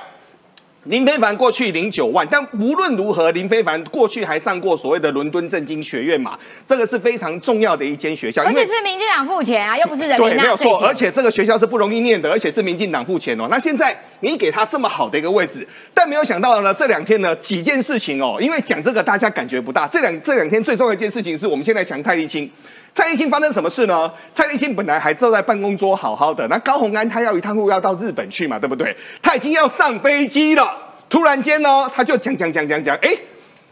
[0.85, 13.47] 林非凡过去零九万，但无论如何，林非凡过去还上过所谓的伦敦政经学院嘛，这个是非常重要的一间学校，而且是民进党付钱啊，又不是人民对，没有错，而且这个学校是不容易念的，而且是民进党付钱哦。
[13.51, 22.51] 那现在你给他这么好的一个位置，但没有想到呢，这两天呢几件事情哦，因为讲这个大家感觉不大，这两这两天最重要一件事情是我们现在讲蔡立青。
[22.95, 24.11] 蔡立青发生什么事呢？
[24.33, 28.97] 蔡立青本来还坐在办公桌好好的，那高鸿安他要一趟路要到日本去嘛，对不对？
[29.21, 30.73] 他已经要上飞机了，
[31.09, 33.11] 突然间呢，他就讲讲讲讲讲，哎，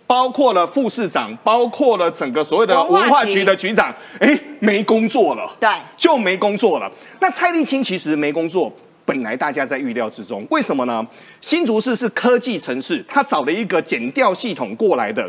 [0.08, 6.90] 包括了副市长，包括了整个所谓的文化局局的局长，哎，没工作了，对就没工作了。
[7.20, 8.72] 那蔡立青其实没工作。
[9.04, 11.04] 本来大家在预料之中，为什么呢？
[11.40, 15.28] 新竹市是科技城市，他找了一个减调系统过来的，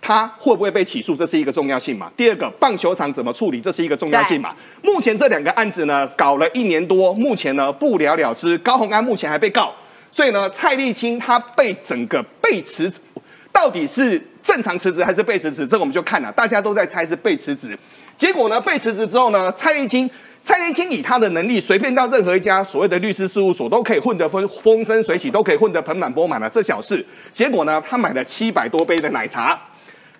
[0.00, 2.10] 他会不会被起诉，这是一个重要性嘛。
[2.16, 4.54] 第二个，棒球场怎么处理，这是一个重要性嘛。
[4.82, 8.56] 目前这两个案子呢，搞了一年多，目前呢不了了之。
[8.58, 9.74] 高鸿安目前还被告，
[10.10, 13.00] 所以呢，蔡立青他被整个被辞职，
[13.52, 17.78] 到底是正常辞职还是被辞职，这个我们就看了，大家都在猜是被辞职。
[18.16, 20.08] 结果呢，被辞职之后呢，蔡立青。
[20.40, 27.04] 蔡立青以他的能力，随便到任何一家所谓的律师事务所都可以混得风风生水起，都可以混得盆满钵满了，这小事。
[27.32, 29.60] 结果呢，他买了七百多杯的奶茶，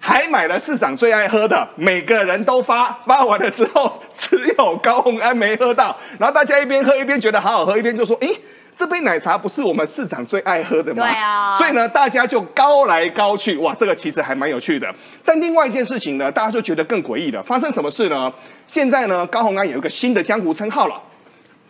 [0.00, 5.96] 还买了市长最爱喝的，每个人都发，发完了之后，只有高洪安没喝到。
[6.18, 8.28] 然后大家一边喝一边觉得好好喝，一边就说：“诶，
[8.76, 14.88] 这杯奶茶不是我们市长最爱喝的吗？”对啊所以呢，大家就高来高去，哇，这个其实还蛮有趣的。
[15.24, 17.42] 但另外一件事情呢，大家就觉得更诡异了。
[17.42, 18.32] 发生什么事呢？
[18.66, 20.94] 现在呢，高洪安有一个新的江湖称号了，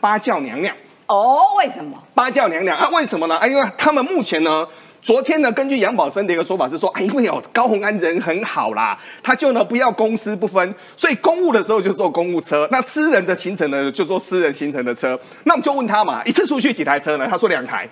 [0.01, 0.75] 八教娘娘。
[1.07, 1.97] 哦，为什么？
[2.15, 2.91] 八教娘娘啊？
[2.93, 3.37] 为什么呢？
[3.39, 4.69] 啊，因为他们目前呢，
[5.09, 15.19] 昨天呢，根据杨宝珍的一个说法是说，哎，因为哦，高鸿安人很好啦，他就呢不要公私不分，所以公务的时候就坐公务车，那私人的行程呢就坐私人行程的车。
[15.45, 17.27] 那我们就问他嘛，一次出去几台车呢？
[17.27, 17.89] 他说两台。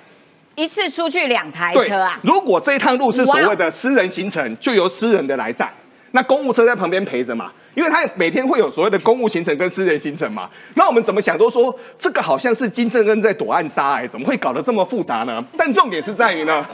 [0.56, 2.20] 一次出去两台车啊？
[2.22, 5.72] 如果这一趟路是所谓的私人行程，就由私人的来载，
[6.16, 7.52] 那公务车在旁边陪着嘛。
[7.74, 15.44] 因为他每天会有所谓的公务行程跟私人行程嘛，那我们怎么想都说这个好像是金正恩在躲暗杀哎，怎么会搞得这么复杂呢？
[15.58, 16.64] 但重点是在于呢，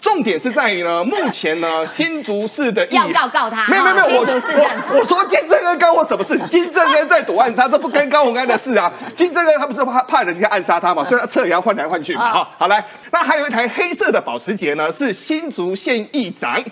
[0.00, 4.24] 重点是在于呢，目前呢新竹市的议要告告他没有没有没有，我
[4.92, 6.38] 我我说金正恩干我什么事？
[6.48, 8.92] 金正恩在躲暗杀，这不跟高鸿安的事啊。
[9.16, 12.32] 金正恩他不是怕怕人家暗杀他嘛，所以他车也要换来换去嘛。
[12.32, 16.62] 好，好来，那还有一台黑色的保时捷呢，是新竹县议长。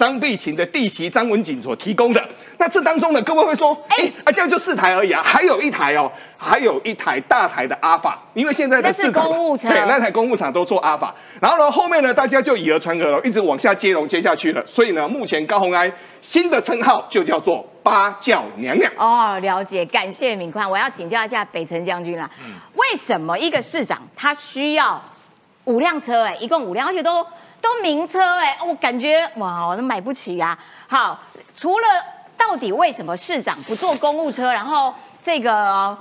[0.00, 9.68] 张碧琴的弟媳张文锦所提供的，那这当中呢，各位会说，哎、啊，这样就四台而已啊，还有一台哦，还有一台大台的阿法，因为现在的是市场公务车。
[9.68, 18.90] 对，那台公务厂都做阿法，然后呢，后面呢，大家就以讹传讹了，一直往下接龙接下去了，所以呢，目前高红安新的称号就叫做八教娘娘。
[18.96, 20.66] 哦，了解，感谢敏宽。
[20.68, 22.30] 我要请教一下北辰将军啦，
[22.74, 24.98] 为什么一个市长他需要
[25.64, 27.22] 五辆车、哎，一共五辆，而且都
[27.60, 30.58] 都名车、哎，我感觉哇，我都买不起啊。
[30.88, 31.18] 好，
[31.56, 31.86] 除了
[32.36, 35.96] 到底为什么市长不坐公务车，然后这个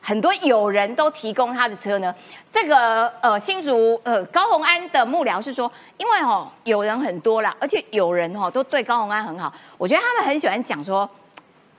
[0.00, 2.14] 很多友人都提供他的车呢？
[2.50, 11.08] 这个呃新竹呃高鸿安的幕僚是说，因为哦友人很多啦，而且友人哦都对高鸿安很好，我觉得他们很喜欢讲说。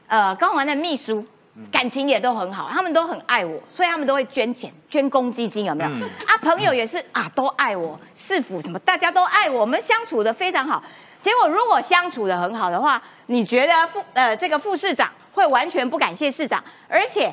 [0.07, 1.25] 呃，高鸿安的秘书
[1.71, 5.89] 感情也都很好，他们都很爱我，所以他们都会捐钱、捐公积金，有没有？
[5.89, 10.81] 嗯啊，朋友也是啊，都爱我，市府什么大家都爱我，我们相处的非常好。
[11.21, 17.31] 结果如果相处的很好的话，你觉得副呃这个副市长会完全不感谢市长，而且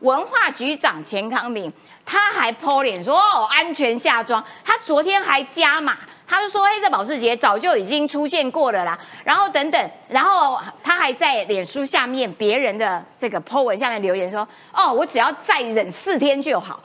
[0.00, 1.72] 文化局长钱康明
[2.04, 5.96] 他还抛脸说哦安全下装，他昨天还加码，
[6.34, 16.82] 他就说黑色保时捷早就已经出现过了啦，然后等等，然后他还在脸书下面别人的这个 po 文下面留言说哦我只要再忍四天就好。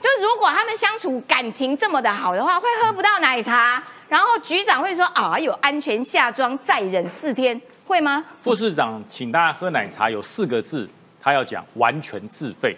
[0.00, 8.24] 就是如果他们相处感情这么的好的话，会喝不到奶茶，然后局长会说啊有安全下装再忍四天，会吗？
[8.42, 10.88] 副市长请大家喝奶茶有四个字，
[11.20, 12.76] 他要讲完全自费，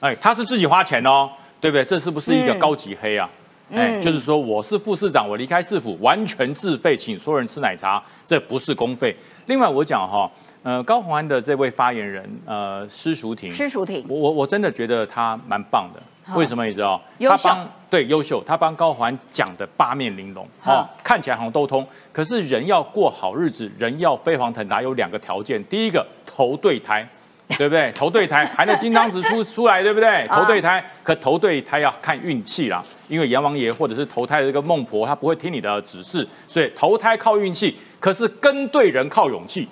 [0.00, 1.28] 哎，他是自己花钱哦，
[1.60, 1.84] 对不对？
[1.84, 3.28] 这是不是一个嗯高级黑啊？
[3.70, 9.14] 哎，嗯就是说我是副市长，我离开市府完全自费，请所有人吃奶茶，这不是公费。
[9.46, 10.30] 另外我讲哈，
[10.62, 16.00] 呃，高鸿安的这位发言人，呃，施淑婷，施淑婷我我我真的觉得他蛮棒的。
[16.24, 17.00] 好为什么你知道？
[17.20, 21.86] 他帮对优秀，他帮高鸿安讲的八面玲珑，哦，看起来好像都通。
[22.12, 25.62] 可是人要过好日子，人要飞黄腾达，有两个条件。
[25.64, 27.08] 第一个投对胎，
[27.56, 27.90] 对不对？
[27.92, 30.26] 投对胎，含了金汤匙出 出来，对不对？
[30.26, 39.66] 啊投对胎，可投对胎要看运气啦，因为阎王爷或者是投胎的这个孟婆，她不会听你的指示，所以投胎靠运气，可是跟对人靠勇气。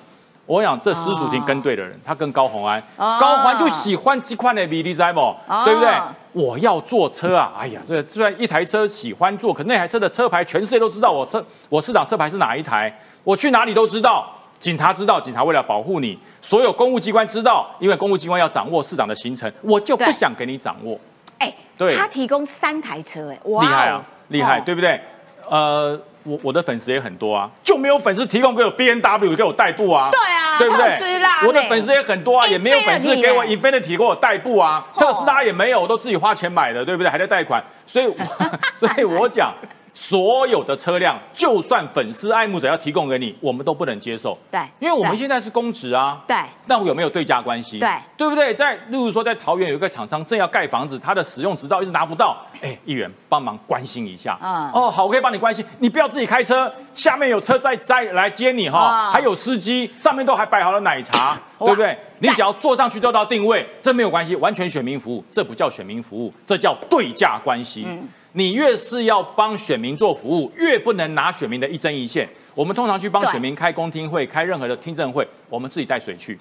[0.47, 5.19] 我想这施淑婷跟对的人，他跟高鸿安，哦高鸿安就喜欢这款的比你知道不？
[5.21, 5.91] 哦对不对？
[6.33, 7.53] 我要坐车啊！
[7.59, 14.33] 哎呀，这虽然一台车喜欢坐，可那台车的车牌全世界都知道我车我市长车牌是哪一台，我去哪里都知道。
[14.59, 20.99] 警察知道，警察为了保护你，所有公务机关知道，因为公务机关要掌握市长的行程，我就不想给你掌握。
[21.39, 25.01] 哎，对他提供三台车，哎，厉害啊，厉害，哦对不对？
[25.49, 31.47] 呃，我我的粉丝也很多啊，就没有粉丝提供给我 B N W 给我代步啊，对啊对不对特斯拉？
[31.47, 37.09] 我的粉丝也很多啊，也没有粉丝给我 Infinity 给我代步啊，哦特斯拉也没有，我都自己花钱买的，对不对？
[37.11, 38.15] 还在贷款，所以我
[38.75, 39.55] 所以我讲。
[39.99, 44.37] 所有的车辆，就算粉丝爱慕者要提供给你，我们都不能接受。
[44.51, 46.23] 对因为我们现在是公职啊。
[46.29, 47.79] 对那我有没有对价关系？
[47.79, 48.53] 对对不对？
[48.53, 54.39] 在例如说，在桃园有一个厂商正要盖房子，他的使用执照一直拿不到，哎，议员帮忙关心一下。
[54.43, 61.97] 嗯哦，好，我可以帮你关心，你不要自己开车，下面有车在再来接你哈，哦还有司机，上面都还摆好了奶茶， 对不对？
[62.19, 67.87] 你只要坐上去就到定位，这没有关系，完全选民服务，这不叫选民服务，这叫对价关系。
[67.89, 68.07] 嗯
[68.37, 72.29] 你越是要帮选民做服务，越不能拿选民的一针一线。
[72.55, 76.39] 我们通常去帮对选民开公听会、开任何的听证会，我们自己带水去，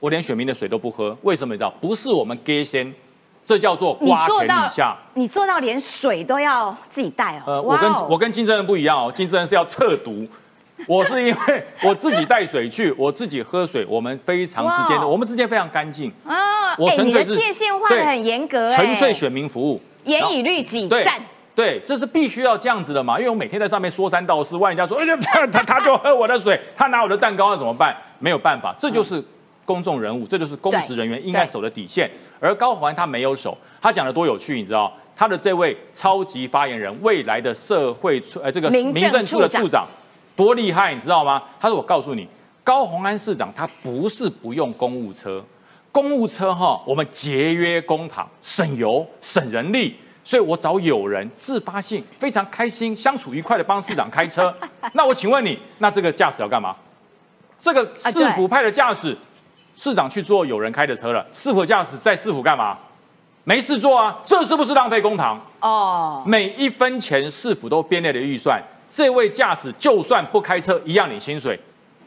[0.00, 1.70] 我连选民的水都不喝，为什么你知道？
[1.80, 2.92] 不是我们给先，
[3.44, 4.96] 这叫做你瓜田李下。
[5.14, 7.42] 你做到连水都要自己带哦。
[7.46, 10.26] 呃，我跟我跟金正恩不一样哦，金正恩是要测毒，
[10.88, 21.22] 我是因为我自己带水去， 我自己喝水，我们非常之间的，我们之间非常干净，啊，哎，我纯粹是你的界限画的对很严格，哎纯粹选民服务，严以律己，对赞。
[21.56, 27.96] 对，这是必须要这样子的嘛，因为我每天在上面说三道四，万一人家说，哎呀， 他他他就喝我的水，他拿我的蛋糕，那怎么办？
[28.18, 29.24] 没有办法，这就是
[29.64, 32.10] 公众人物，这就是公职人员应该守的底线。
[32.38, 34.92] 而高鸿安他没有守，他讲的多有趣，你知道？
[35.16, 39.86] 他的这位超级发言人，未来的社会处呃这个民政处的处长处长，
[40.36, 41.42] 多厉害，你知道吗？
[41.58, 42.28] 他说：“我告诉你，
[42.62, 45.42] 高鸿安市长他不是不用公务车，
[45.90, 54.52] 公务车哈，我们节约公帑、省油、省人力，所以我找友人自发性非常开心、相处愉快的帮市长开车。
[54.92, 56.74] 那我请问你，那这个驾驶要干嘛？
[57.60, 59.16] 这个啊市府派的驾驶，
[59.76, 62.76] 市长去坐友人开的车了，市府驾驶在市府干嘛？
[63.44, 65.40] 没事做啊，这是不是浪费公堂？
[65.60, 68.60] 哦，每一分钱市府都编列了预算，
[68.90, 71.56] 这位驾驶就算不开车，一样领薪水。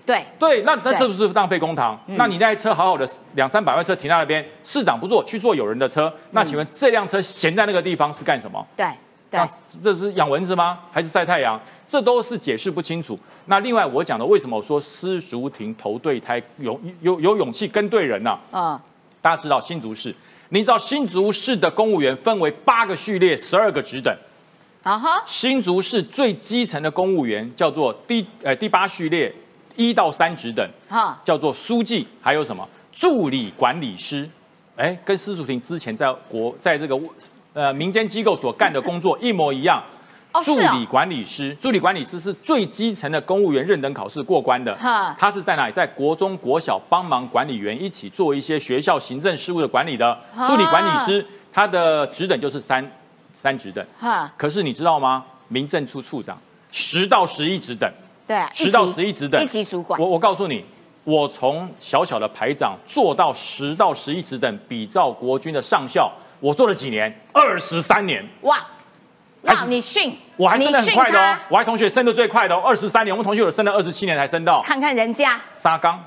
[0.09, 1.95] 对，对，那那对这不是浪费公帑？
[2.07, 8.65] 嗯那你那台车好好的两三百万车停在那边，市长不坐，去坐有人的车，那请问这辆车闲在那个地方是干什么？
[8.75, 8.87] 对，
[9.29, 9.47] 对那，
[9.83, 10.79] 这是养蚊子吗？
[10.91, 11.61] 还是晒太阳？
[11.87, 13.19] 这都是解释不清楚。
[13.45, 18.79] 那另外我讲的，为什么我说施淑婷投对胎有有有勇气跟对人呢、嗯，
[19.21, 20.15] 大家知道新竹市，
[20.49, 24.11] 你知道新竹市的公务员分为八个序列，十二个职等。
[24.81, 29.31] 啊哈，新竹市最基层的公务员叫做第呃第八序列
[29.79, 34.29] 一到三职等，哈，叫做书记，还有什么助理管理师，
[34.75, 36.99] 哎，跟施淑婷之前在国在这个
[37.53, 39.81] 呃民间机构所干的工作 一模一样。
[40.43, 45.15] 助理管理师，助理管理师是最基层的公务员认等考试过关的哈。
[45.17, 45.73] 他是在哪里？
[45.73, 52.85] 在国中、国小帮忙管理员一起做一些学校行政事务的管理的啊助理管理师，他的职等就是三
[53.33, 53.83] 三职等。
[53.99, 55.25] 哈，可是你知道吗？
[55.47, 56.37] 民政处处长
[56.71, 57.91] 十到十一职等，
[58.29, 60.63] 对啊，十到十一职等一级主管我，我告诉你，
[61.03, 67.12] 我从小小的排长做到十到十一职等，比照国军的上校，我做了几年？
[67.33, 68.23] 二十三年。
[68.41, 68.63] 哇
[69.41, 75.99] 哇，还你训，我还升得很快的哦我还同学升得最快的哦，二十三年，我们同学有升了二十七年才升到看看人家，沙冈，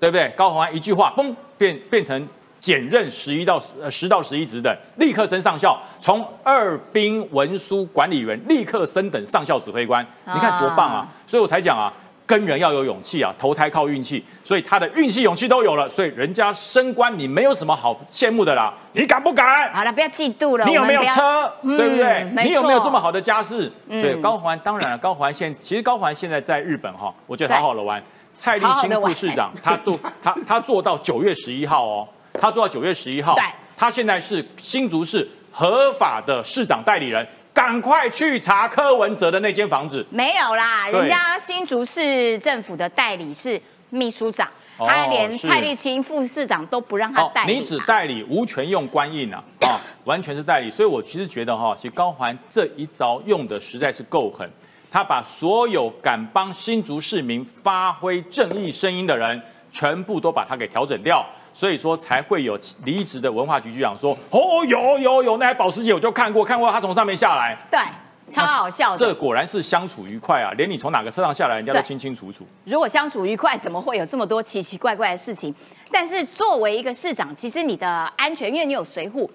[0.00, 0.28] 对不对？
[0.30, 11.08] 高鸿安一句话，嘣，变变成减任十一到呃十到十一职等，立刻升上校，从二兵文书管理员立刻升等上校指挥官，你看多棒啊啊！
[11.26, 11.92] 所以我才讲啊。
[12.26, 19.70] 跟人要有勇气啊，投胎靠运气，所以他的运气、勇气都有了，所以人家升官你没有什么好羡慕的啦，你敢不敢？
[19.74, 20.64] 好了，不要嫉妒了。
[20.64, 22.26] 你有没有车，嗯对不对？
[22.42, 23.70] 你有没有错这么好的家世？
[23.88, 28.02] 嗯所以高环当然了，高环现其实高环现在在日本哈，我觉得好好的玩。
[28.32, 32.08] 蔡立青好好地玩副市长，他做他他做到九月十一号哦，
[32.40, 33.44] 他做到九月十一号对，
[33.76, 40.04] 他现在是新竹市合法的市长代理人，赶快去查柯文哲的那间房子。
[40.10, 43.60] 没有啦，人家新竹市政府的代理是
[43.90, 50.70] 秘书长，哦他连蔡立青副市长都不让他代理、啊你只代理无权用官印啊，啊，完全是代理。
[50.70, 54.48] 所以我其实觉得哈，其实高环这一招用的实在是够狠，
[54.90, 61.24] 他把所有敢帮新竹市民发挥正义声音的人，全部都把他给调整掉。
[61.54, 67.80] 所以说才会有离职的文化局局长说，哦，有有有，那台保时捷我就看过，看过他从上面下来，对，
[68.28, 68.98] 超好笑的。
[68.98, 72.44] 这果然是相处愉快啊，连你从哪个车上下来，人家都清清楚楚。
[72.64, 75.54] 如果相处愉快，怎么会有这么多奇奇怪怪的事情？
[75.92, 79.30] 但是作为一个市长，其实你的安全，因为你有随护，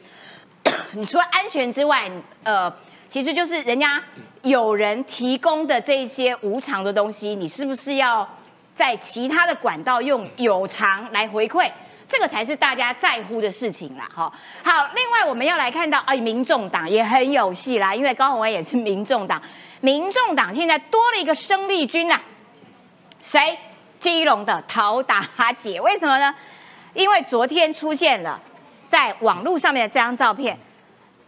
[0.92, 2.12] 你除了安全之外，
[2.44, 2.70] 呃，
[3.08, 4.04] 其实就是人家
[4.42, 8.28] 有人提供的这些无偿的东西，你是不是要
[8.76, 11.72] 在其他的管道用有偿来回馈？
[12.10, 14.34] 这个才是大家在乎的事情啦，哈。
[14.64, 19.40] 好，另外我们要来看到，哎，民众党也很有戏啦，因为高虹安也是民众党，
[19.80, 22.20] 民众党现在多了一个生力军啊，
[23.22, 23.58] 谁？
[24.00, 26.34] 基隆的陶达姐，为什么呢？
[26.94, 28.40] 因为昨天出现了
[28.88, 30.58] 在网络上面的这张照片，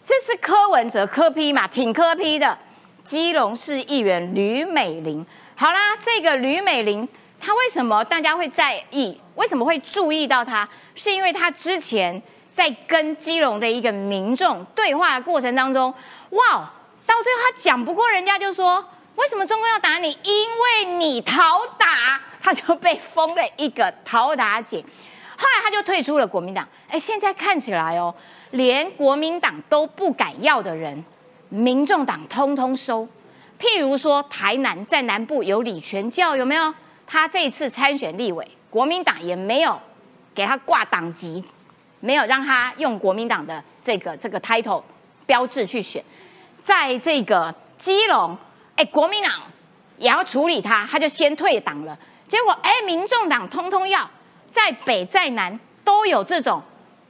[0.03, 2.57] 这是柯文哲柯批嘛，挺柯批的
[3.03, 5.25] 基隆市议员吕美玲。
[5.53, 7.05] 好啦，这个吕美玲，
[7.41, 9.19] 他为什么大家会在意？
[9.35, 10.67] 为什么会注意到他？
[10.93, 12.21] 是因为他之前
[12.53, 15.91] 在跟基隆的一个民众对话的过程当中，
[16.29, 16.71] 哇，
[17.05, 18.85] 到最后他讲不过人家，就说
[19.15, 20.15] 为什么中共要打你？
[20.23, 24.83] 因为你讨打，他就被封了一个讨打姐。
[25.35, 26.67] 后来他就退出了国民党。
[26.87, 28.13] 哎，现在看起来哦，
[28.51, 31.03] 连国民党都不敢要的人，
[31.49, 33.07] 民众党通通收。
[33.59, 36.73] 譬如说，台南在南部有李全教，有没有？
[37.11, 39.77] 他这一次参选立委，国民党也没有
[40.33, 41.43] 给他挂党籍，
[41.99, 44.81] 没有让他用国民党的这个这个 title
[45.25, 46.01] 标志去选。
[46.63, 48.37] 在这个基隆，
[48.77, 49.33] 哎，国民党
[49.97, 51.99] 也要处理他，他就先退党了。
[52.29, 54.09] 结果，哎，民众党通通要，
[54.53, 56.63] 在北在南都有这种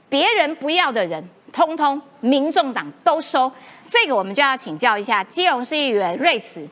[0.08, 3.52] 别人不要的人，通通民众党都收。
[3.86, 6.68] 这个我们就要请教一下基隆市议员瑞慈。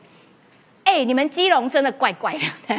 [0.83, 2.75] 哎，你们基隆真的怪怪的，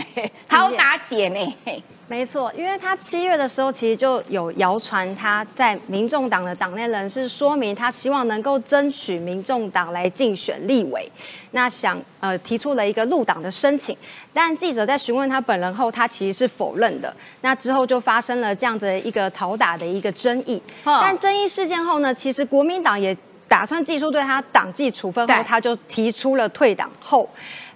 [0.48, 1.82] 好打姐呢。
[2.08, 11.10] 没错，因为他七月的时候，其实就有谣传他在民众党的党内人士说明，他希望能够争取民众党来竞选立委，
[11.52, 13.96] 那想呃提出了一个入党的申请，
[14.30, 17.14] 但记者在询问他本人后，他其实是否认的。
[17.40, 23.16] 那之后就发生了这样子的一个讨打的一个争议，哦但争议事件后呢，其实国民党也
[23.48, 27.26] 打算寄出对他党纪处分后，他就提出了退党后。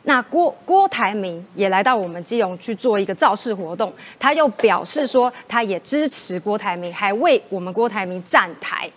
[0.08, 8.88] 那郭郭台铭也来到我们基隆去做一个造势活动，他又表示说他也支持郭台铭，还为我们郭台铭站台，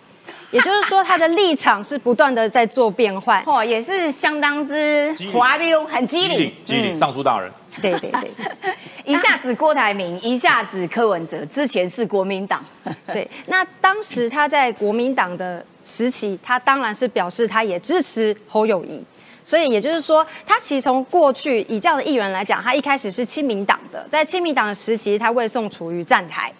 [0.52, 3.42] 也就是说他的立场是不断的在做变换。
[3.44, 7.50] 哦，也是相当之滑溜，很机灵，机灵，嗯上书大人。
[7.82, 8.30] 对对对
[9.04, 12.64] 一下子郭台铭，一下子柯文哲，之前是国民党，
[13.12, 13.28] 对。
[13.46, 19.04] 那当时他在国民党的时期，他当然是表示他也支持侯友谊。
[19.50, 26.52] 所以也就是说，他其实从过去以这样的议员来讲，他一开始是亲民党的，在亲民党的时期，他为宋楚瑜站台。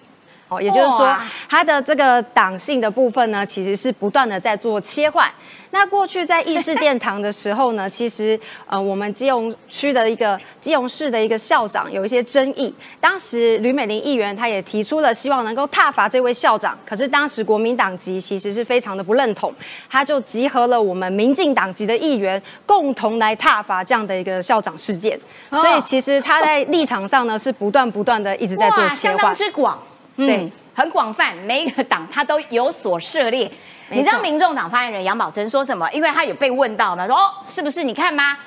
[0.49, 1.17] 哦，也就是说，
[1.49, 5.31] 他的这个党性的部分呢，其实是不断的在做切换。
[5.73, 12.75] 那过去在议事殿堂的时候呢， 其实呃，我们基隆区的一个基隆市的一个校长有一些争议。
[13.01, 19.55] 当时吕美玲议员她也提出了希望能够挞伐这位校长，可是当时国民党籍其实是非常的不认同，
[19.89, 25.19] 他就集合了我们民进党籍的议员共同来挞伐这样的一个校长事件。
[25.51, 29.37] 哦所以其实他在立场上呢是不断不断的一直在做切相当换。
[29.37, 29.81] 之广，
[30.17, 33.51] 嗯对，很广泛，每一个党他都有所涉猎。
[33.91, 35.91] 你知道民众党发言人杨宝珍说什么？
[35.93, 38.39] 因为他有被问到嘛，说哦，是不是你看吗？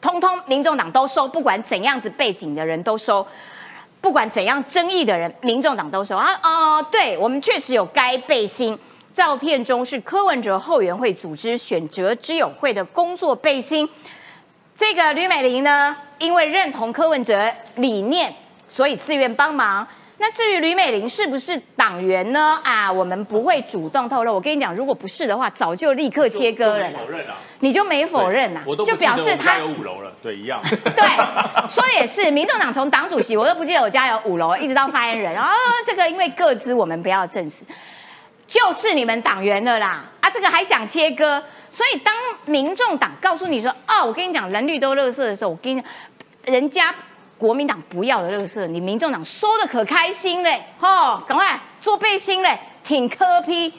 [0.00, 3.26] 通通民众党都收，不管怎样子背景的人都收。
[4.00, 8.76] 不管怎样争议的人，民众党都收啊，哦，对我们确实有该背心。
[9.14, 13.88] 照片中是柯文哲后援会组织选择之友会的工作背心。
[14.74, 18.34] 这个吕美玲呢，因为认同柯文哲理念，
[18.68, 19.86] 所以自愿帮忙。
[20.22, 22.56] 那至于吕美玲是不是党员呢？
[22.62, 24.32] 啊，我们不会主动透露。
[24.32, 26.88] 我跟你讲，如果不是的话，早就立刻切割了。
[26.96, 27.34] 否认啊？
[27.58, 28.60] 你就没否认呐？
[28.86, 30.60] 就表示他有五楼了，对，一样。
[30.62, 35.50] 对，说也是，民众党从党主席我都不记得我家有五楼，一直到发言人啊，
[35.84, 37.64] 这个因为各自我们不要证实，
[38.46, 40.04] 就是你们党员的啦。
[40.20, 41.42] 啊，这个还想切割？
[41.72, 42.14] 所以当
[42.44, 45.90] 民众党告诉你说，哦，我跟你讲，人绿都乐色的时候，我跟你讲，
[46.44, 46.94] 人家。
[47.42, 53.74] 国民党不要的乐色，你民众党收的可开心嘞，吼，赶快做背心嘞，挺科批，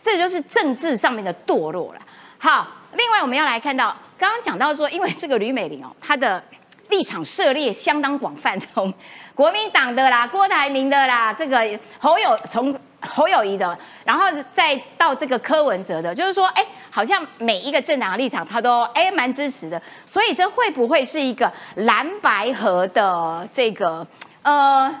[0.00, 2.00] 这就是政治上面的堕落了。
[2.38, 6.40] 好，另外我们要来看到，刚刚讲到说，因为这个吕美玲哦，她的
[6.88, 8.94] 立场涉猎相当广泛，从
[9.34, 11.60] 国民党的啦、郭台铭的啦，这个
[11.98, 14.24] 侯友从侯友谊的，然后
[14.54, 16.64] 再到这个柯文哲的，就是说，哎。
[16.90, 24.04] 好像每一个政党的立场，他都哎蛮支持的，所以这会不会是一个蓝白河的这个
[24.42, 24.92] 呃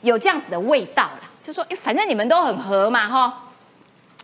[0.00, 1.28] 有这样子的味道啦？
[1.42, 3.42] 就说哎，反正你们都很合嘛哈，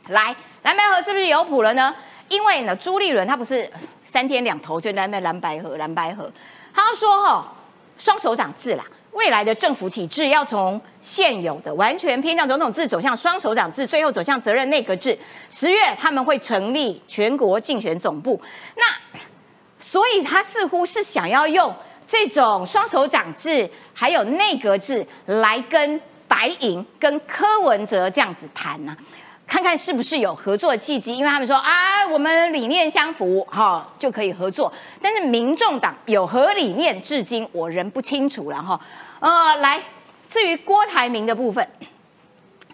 [0.06, 1.94] 来蓝白河是不是有谱了呢？
[2.28, 3.70] 因为呢，朱立伦他不是
[4.04, 6.30] 三天两头就在那蓝白河蓝白河，
[6.72, 7.52] 他说哈
[7.98, 8.84] 双手掌制啦。
[9.18, 15.18] 未来的政府体制要从现有的完全偏向总统制走向双手掌制，最后走向责任内阁制。
[15.50, 18.40] 十月他们会成立全国竞选总部，
[18.76, 19.20] 那
[19.80, 21.74] 所以他似乎是想要用
[22.06, 28.96] 这种双手掌制还有内阁制来跟白银、跟柯文哲这样子谈呢。
[29.46, 34.70] 看看是不是有合作契机，因为他们说啊，我们理念相符，哈，就可以合作。
[35.00, 38.78] 但是民众党有何理念，至今我仍不清楚了，哈。
[39.20, 39.80] 呃，来，
[40.28, 41.68] 至于郭台铭的部分。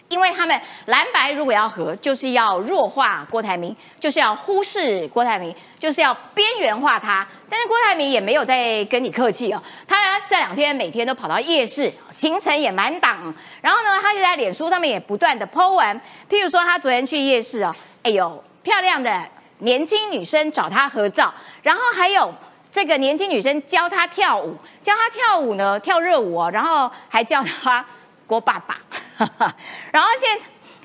[0.08, 7.26] 因为他们蓝白如果要和，就是要弱化郭台铭，就是要忽视郭台铭，就是要边缘化他。
[7.48, 13.34] 但是郭台铭也没有在跟你客气哦，他这两天每天都跑到夜市，行程也满档。
[13.60, 19.24] 然后呢，他就在脸书上面也不断的 po 文，譬如说他昨天去夜市哦，哎呦，漂亮的
[19.60, 21.32] 年轻女生找他合照，
[21.62, 22.32] 然后还有
[22.74, 27.82] 这个年轻女生教他跳舞，教他跳舞呢，跳热舞哦，然后还叫他。
[28.26, 28.78] 郭爸爸，
[29.92, 30.38] 然后现，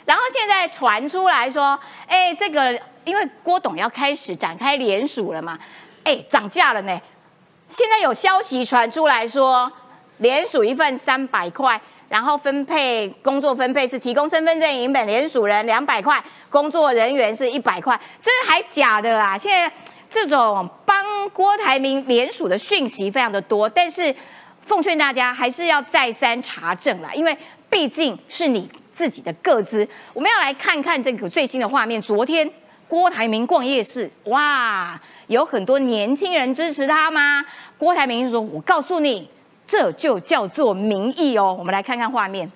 [0.03, 5.57] 然后现在传出来说，哎，这个因为郭董要开始展开联署了嘛，
[6.03, 7.01] 哎，涨价了呢。
[7.69, 9.71] 现在有消息传出来说，
[10.17, 11.79] 联署一份三百块，
[12.09, 19.37] 然后分配工作分配是提供身份证影本，联署人两百块，工作人员是一百块，这还假的啊？
[19.37, 19.73] 现在
[20.09, 24.15] 这种帮郭台铭联署的讯息非常的多，但是。
[24.65, 27.35] 奉劝大家还是要再三查证啦，因为
[27.71, 29.87] 毕竟是你自己的个资。
[30.13, 31.99] 我们要来看看这个最新的画面。
[31.99, 32.47] 昨天
[32.87, 37.43] 郭台铭逛夜市，哇，有很多年轻人支持他吗？
[37.79, 39.27] 郭台铭说：“我告诉你，
[39.65, 42.51] 这就叫做民意哦。”我们来看看画面。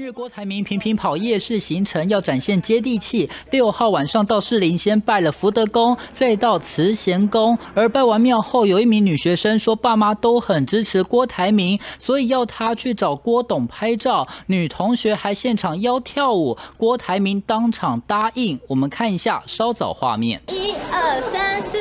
[0.00, 3.28] 日郭台铭频频跑夜市行程，要展现接地气。
[3.50, 7.58] 六号晚上到士林，先拜了福德宫，再到慈贤宫。
[7.74, 14.24] 而拜完庙后，有一名女学生说，爸妈都很支持郭台铭，所以要她去找郭董拍照。
[14.46, 18.56] 女同学还现场邀跳舞，郭台铭当场答应。
[18.68, 20.40] 我们看一下稍早画面。
[20.46, 21.78] 一二三四，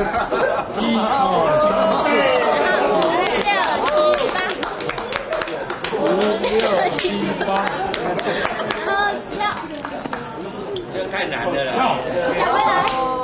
[0.80, 2.49] 一二三四。
[6.50, 7.62] 六七八，
[8.84, 8.88] 好
[9.30, 9.40] 跳，
[10.94, 11.96] 这太难了，跳，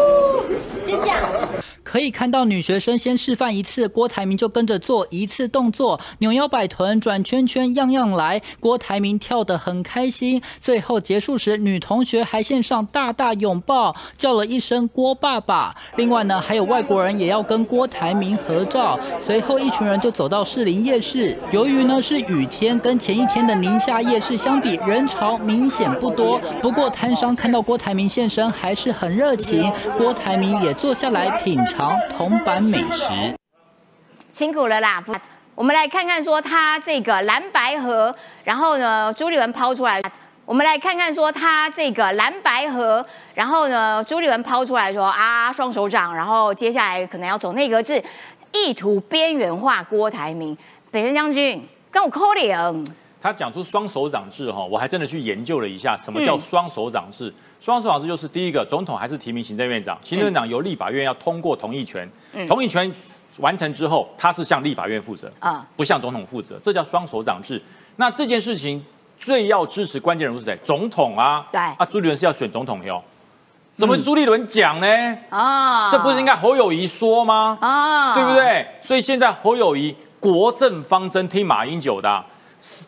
[1.97, 8.43] 可以看到女学生先示范一次，郭台铭就跟着做一次动作，扭腰摆臀、转圈圈，样样来。
[8.61, 10.43] 郭台铭跳得很开心。
[10.61, 15.75] 最后结束时，女同学还献上大大拥抱，叫了一声“郭爸爸”。
[15.97, 19.01] 另外呢，还有外国人也要跟郭台铭合照。
[19.19, 21.35] 随后一群人就走到士林夜市。
[21.51, 26.39] 由于呢是雨天，跟前一天的宁夏夜市相比，人潮明显不多。
[26.61, 29.73] 不过摊商看到郭台铭现身，还是很热情。
[29.97, 31.86] 郭台铭也坐下来品尝。
[32.11, 33.13] 铜板美食，
[34.33, 35.03] 辛苦了啦！
[35.55, 38.15] 我们来看看说他这个蓝白河，
[38.45, 40.03] 然后呢，朱立文抛出来。
[40.45, 48.03] 我们来看看说他这个蓝白河，然后呢，朱立文抛出来说啊，双手掌，然后接下来可能要走内阁制，
[48.53, 50.57] 意图边缘化郭台铭。
[50.91, 52.85] 北辰将军，跟我扣脸。
[53.21, 57.33] 他讲出双手掌制哈，我还真的去研究了一下，什么叫双手掌制？
[57.61, 62.09] 双手掌制就是第一个，总统还是提名行政院长，行政院长由立法院要通过同意权，
[62.47, 62.93] 同意权
[63.39, 67.61] 完成之后，他是向立法院负责啊，不向总统负责，这叫双手掌制。
[67.97, 68.85] 那这件事情
[69.19, 70.57] 最要支持关键人物是谁？
[70.63, 73.03] 总统啊，对啊，朱立伦是要选总统哟，
[73.77, 74.87] 怎么朱立伦讲呢？
[75.31, 77.59] 啊，这不是应该侯友谊说吗？
[77.61, 78.67] 啊，对不对？
[78.81, 82.25] 所以现在侯友谊国政方针听马英九的。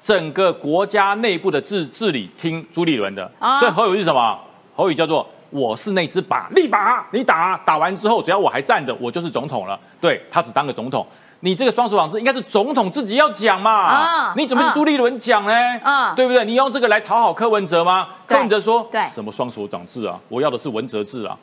[0.03, 4.37] 整个国家内部的治治理听朱立伦的，所以侯友谊是什么？
[4.79, 9.77] 侯友叫做我是那只靶，立靶，你打打完之后，只要我还站着，我就是总统了。
[10.01, 11.05] 对他只当个总统，
[11.41, 13.73] 你这个双手掌是应该是总统自己要讲嘛？
[13.73, 15.53] 啊，你怎么是朱立伦讲呢？
[15.83, 16.45] 啊，对不对？
[16.45, 18.07] 你用这个来讨好柯文哲吗？
[18.25, 20.17] 柯文哲说，对，什么双手掌制啊？
[20.29, 21.37] 我要的是文哲制啊。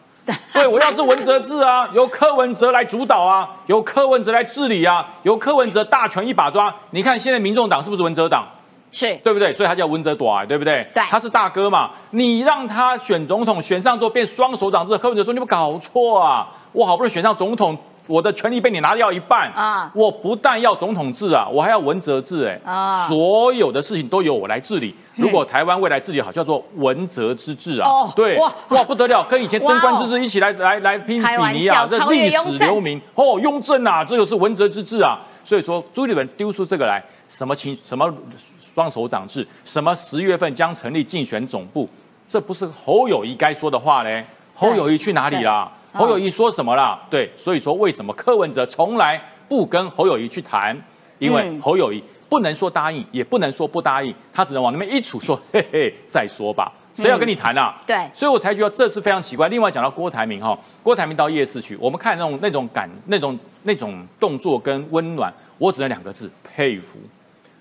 [0.53, 6.73] 对，我要是文哲治啊，由柯文哲来主导啊，由柯文哲来治理啊，由柯文哲大权一把抓。
[6.91, 8.45] 你看现在民众党是不是文哲党？
[8.95, 9.51] 是对不对？
[9.51, 10.87] 所以他叫文哲短，对不对？
[10.93, 11.91] 对，他是大哥嘛。
[12.11, 16.47] 你让他选总统，选上之后变双手掌制，柯文哲说你有搞错啊！
[16.71, 17.77] 我好不容易选上总统。
[18.07, 19.91] 我的权利被你拿掉一半啊！
[19.95, 22.61] 我不但要总统制啊，我还要文责制哎！
[22.63, 24.95] 啊，所有的事情都由我来治理。
[25.15, 27.89] 如果台湾未来治理好，叫做文责之治啊！
[27.89, 31.87] 哦，对，哇哇不得了，跟以前贞观之治一起来来来拼比尼啊！
[31.89, 35.19] 这历史留名哦，雍正啊，这个是文责之治啊！
[35.43, 38.07] 所以说朱立伦丢出这个来，什么情什么
[38.76, 41.88] 双手掌制，什么十月份将成立竞选总部，
[42.28, 44.26] 这不是侯友谊该说的话嘞？
[44.53, 45.71] 侯友谊去哪里啦？
[45.93, 46.99] 侯友谊说什么啦？
[47.09, 50.78] 对，所以说为什么柯文哲从来不跟侯友谊去谈？
[51.19, 56.69] 因为侯友谊不能说答应，也不能说不答应，他只能往那边一杵，说嘿嘿，再说吧。
[56.93, 57.82] 谁要跟你谈啊？
[57.88, 59.47] 对，所以我才觉得这是非常奇怪。
[59.47, 66.97] 另外讲到郭台铭哈，郭台铭到夜市去，我们看那种那种感、那种那种动作跟温暖，我只能两个字：佩服。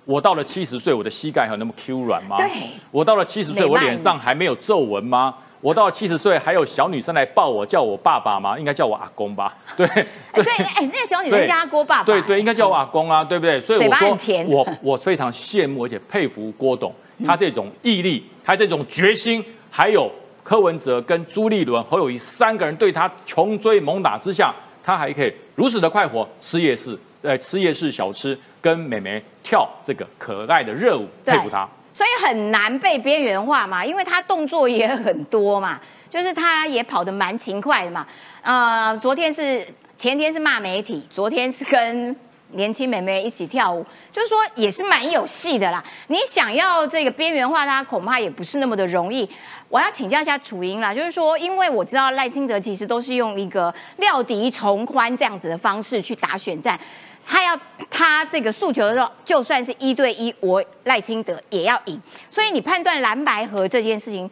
[0.05, 2.37] 我到了七十岁，我的膝盖还有那么 Q 软吗？
[2.37, 2.49] 对，
[2.91, 5.35] 我到了七十岁，我脸上还没有皱纹吗？
[5.61, 8.59] 我到七十岁，还有小女生来抱我，叫我爸爸吗？
[8.59, 9.57] 应该叫我阿公吧？
[9.79, 12.05] 对对，哎，那个小女生叫阿郭爸爸。
[12.05, 13.59] 对对，应该叫我阿公啊，对不对？
[13.59, 16.95] 所以我说，我我非常羡慕而且佩服郭董，
[17.25, 31.69] 他这种毅力，他这种决心，还有柯文哲跟朱立伦、侯友谊三个人对他穷追猛打之下，他还可以如此的快活，吃夜市，呃，吃夜市小吃，跟美眉跳这个可爱的热舞，佩服她。
[31.93, 38.07] 所以很难被边缘化嘛，因为她动作也很多嘛，就是她也跑得蛮勤快的嘛。
[38.41, 39.67] 呃，昨天是
[39.99, 42.17] 前天是骂媒体，昨天是跟
[42.53, 45.85] 年轻美眉一起跳舞，就是说也是蛮有戏的啦。
[46.07, 49.29] 你想要这个边缘化她，恐怕也不是那么的容易。
[49.69, 56.81] 我要请教一下楚英啦，就是说，因为我知道赖清德其实都是用一个料敌从宽这样子的方式去打选战。
[57.27, 57.59] 他要
[57.91, 62.01] 他这个诉求的时候，就算是一对一，我赖清德也要赢。
[62.31, 64.31] 所以你判断蓝白河这件事情，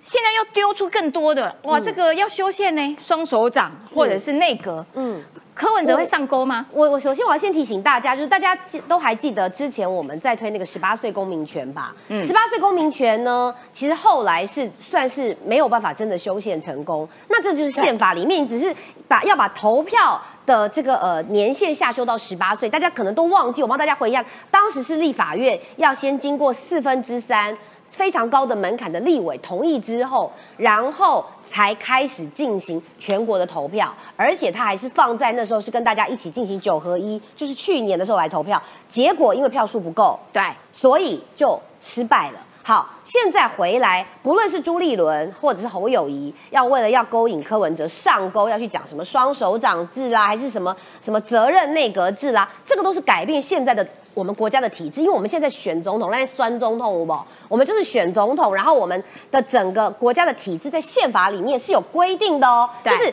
[0.00, 5.22] 现在要丢出更多的哇，这个要修宪呢，双手掌或者是内阁，嗯。
[5.54, 6.66] 柯文哲会上钩吗？
[6.72, 11.94] 我我首先我要先提醒大家，就是大家记都还记得之前我们在推那个十八岁公民权吧？
[12.20, 17.08] 十八岁公民权呢，其实后来是算是没有办法真的修宪成功。
[17.28, 18.74] 那这就是宪法里面只是
[19.06, 27.56] 把要把投票的这个呃年限下修到十八岁，大家可能都忘记，我帮大家回忆一下，当时是立法院要先经过四分之三。
[27.86, 40.42] 非常高的门槛的立委同意之后，然后才开始进行全国的投票，而且他还是放在那时候是跟大家一起进行九合一，就是去年的时候来投票，结果因为票数不够，对，
[40.72, 42.38] 所以就失败了。
[42.66, 57.18] 好，现在回来，不论是朱立伦或者是侯友谊，要为了要勾引柯文哲上钩，要去讲什么双手掌制啦，还是什么什么责任内阁制啦，这个都是改变现在的我们国家的体制，因为我们现在选总统，那酸总统不？
[57.48, 63.12] 我们就是选总统，然后我们的整个国家的体制在宪法里面是有规定的哦，就是。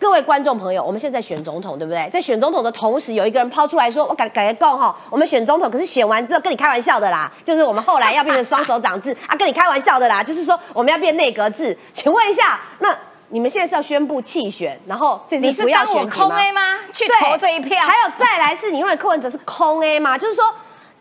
[0.00, 2.08] 各位观众朋友，我们现在在选总统，对不对？
[2.10, 11.76] 在选总统的同时，有一个人抛出来说：“我改改个告哈，我们选总统，可是选完之后跟你开玩笑的啦，就是我们后来要变成双手掌制啊，跟你开玩笑的啦，就是说我们要变内阁制。
[11.92, 12.96] 请问一下，那
[13.30, 16.76] 你们现在是要宣布弃选，然后这次不要选空 A 吗？
[16.92, 17.84] 去投这一票？
[17.84, 20.16] 还有再来是，你认为柯文哲是空 A 吗？
[20.16, 20.44] 就是说，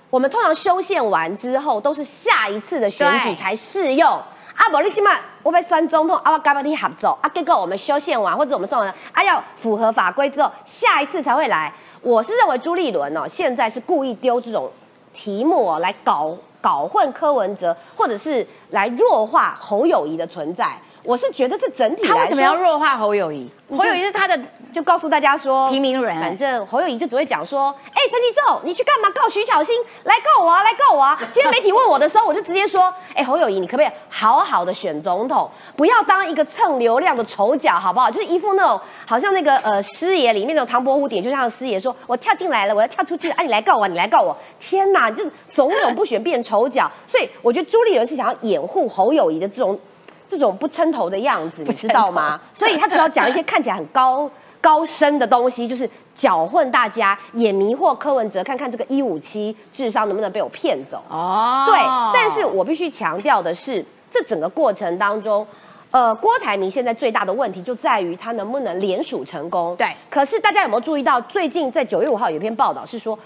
[0.10, 4.20] 我们通常修宪完之后，都是下一次的选举才适用。
[4.58, 5.12] 啊，不，你起码
[5.44, 11.72] 我被选总统，啊，我跟不你合作，啊，结果我们修宪完或者我们算完，啊，要符合法规之后，下一次才会来。
[12.02, 14.70] 我是认为朱立伦哦，现在是故意丢这种
[15.14, 20.76] 题目哦，来搞搞混柯文哲，或者是来弱化侯友谊的存在。
[21.08, 23.50] 我是觉得这整体他为什么要弱化侯友谊？
[23.70, 24.38] 侯友谊是他的
[24.74, 29.74] 就告诉大家说，提名人反正侯友谊就只会讲说，哎，陈其仲，你去干嘛告徐小新？
[30.04, 31.18] 来告我啊，来告我啊！
[31.32, 38.12] 今天媒体问我的时候，我就直接说，哎，侯友谊，你可不可以好好的选总统，不要当一个蹭流量的丑角，好不好？
[38.12, 38.78] 就是一副那种
[39.08, 44.36] 好像那个呃师爷里面那种唐伯虎点秋香的师爷说，我跳进来了，我要跳出去了，啊，你来告我，你来告我！
[44.60, 49.80] 天哪，就是总统不选变丑角，所以我觉得朱立伦是想要掩护侯友谊的这种。
[50.28, 52.40] 这种不称头的样子，你知道吗？
[52.54, 61.02] 所以他只要讲一些看起来很高高深的东西，就是搅混大家，也迷惑柯文哲，看看这个一五七智商能不能被我骗走。
[61.10, 61.80] 哦，对。
[62.14, 65.46] 但是我必须强调的是，这整个过程当中，
[65.92, 69.76] 呃，郭台铭现在最大的问题就在于他能不能联署成功。
[69.78, 69.96] 对。
[70.10, 73.18] 可是大家有没有注意到，最近在九月五号有一篇报道是说。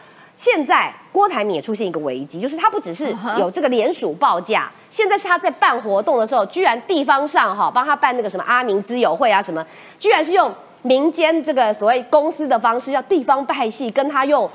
[0.41, 9.63] 现在郭台铭也出现一个危机，就是他不只是有这个联署报价，现在是他在办活动的时候，居然地方上哈帮他办那个什么阿明之友会啊什么，
[9.99, 14.49] 居然是用民间这个所谓公司的方式，要地方派系跟他用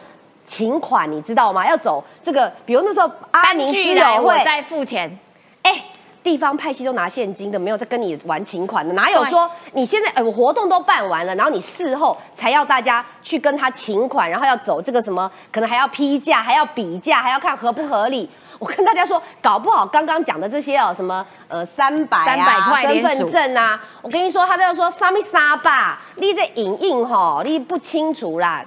[0.44, 1.64] 请款，你知道吗？
[1.64, 5.16] 要走这个，比如那时候阿明之友会再付钱，
[5.62, 5.84] 哎。
[6.26, 18.28] 地方派系都拿现金的，没有在跟你玩情款的，哪有说你现在呃活动都办完了，然后你事后才要大家去跟他请款，然后要走这个什么，可能还要批价，还要比价，还要看合不合理。
[18.58, 28.64] 我跟大家说，搞不好刚刚讲的这些哦，什么呃三百啊身份证啊，我跟你说，他都要说三米沙吧，你这影印吼，你不清楚啦，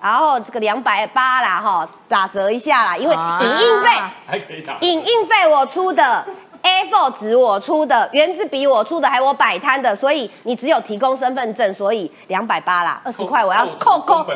[0.00, 3.88] 然后这个两百八啦哈，打折一下啦，因为影印费
[4.26, 6.24] 还可以打，影印费我出的。
[6.62, 14.26] A4 纸我出的，圆珠笔我出的，还我摆摊的，所以你只有提供身份证，所以两百八啦，二十块我要扣扣工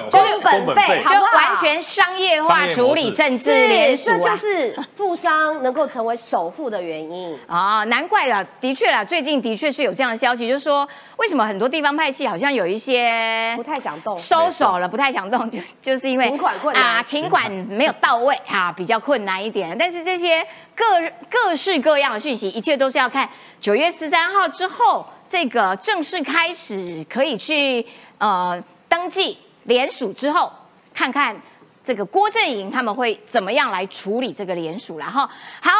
[0.42, 7.38] 本费，就完全商业化处理政治联署这就是富商能够成为首富的原因。
[7.46, 7.84] 啊！
[7.84, 16.82] 难怪了，的确啦，最近的确是有这样的消息，就是说为什么很多地方派系好像有一些不太想动，收手了，不太想动， 就就是因为请款困难。
[16.82, 19.76] 啊，请款没有到位哈，比较困难一点。
[19.78, 20.44] 但是这些
[20.74, 20.84] 各
[21.30, 22.20] 各式各样的。
[22.20, 23.28] 讯息一切都是要看
[23.60, 27.86] 九月十三号之后，这个正式开始可以去
[28.18, 30.52] 呃登记联署之后，
[30.92, 31.40] 看看
[31.82, 35.28] 这个郭阵营他们会怎么样来处理这个联署然后
[35.60, 35.70] 好。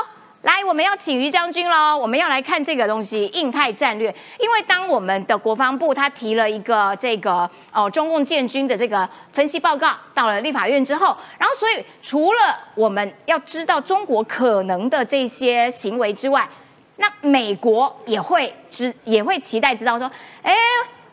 [0.45, 1.97] 来，我们要请于将军喽！
[1.97, 4.15] 我们要来看这个东西，印太战略。
[4.39, 16.47] 因为当我们的国防部他提了一个这个哦中共建军的这个分析报告到了立法院之后，然后所以除了我们要知道中国可能的这些行为之外，
[16.97, 20.11] 那美国也会知也会期待知道说，
[20.43, 20.55] 哎，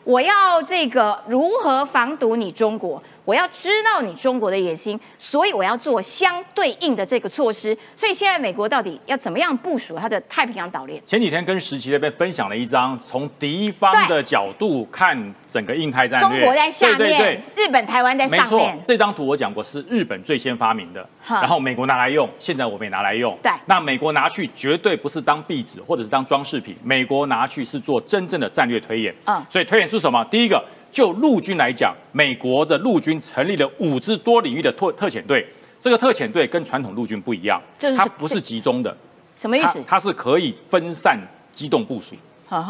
[0.04, 3.02] 我要这个如何防堵你中国？
[3.24, 7.76] 我要知道你中国的野心，所以我要做相对应的这个措施。
[7.96, 11.00] 所以现在美国到底要怎么样部署它的太平洋岛链？
[11.06, 15.16] 前几天跟石奇那边分享了一张从敌方的角度看
[15.48, 18.76] 整个印太战略，中国在下面，日本、台湾在上面。
[18.84, 23.38] 这张图我讲过是日本最先发明的，然后美国拿来用，现在我们也拿来用。
[23.42, 29.14] 对，那美国拿去绝对不是当壁纸或者是当装饰品，美国拿去是做真正的战略推演。
[29.26, 30.24] 嗯，所以推演出什么？
[30.24, 30.60] 第一个。
[30.92, 35.44] 就陆军来讲，美国的陆军成立了五支多领域的特特遣队。
[35.80, 37.60] 这个特遣队跟传统陆军不一样，
[37.96, 38.96] 它不是集中的。
[39.34, 39.82] 什么意思？
[39.84, 41.18] 它是可以分散
[41.50, 42.14] 机动部署。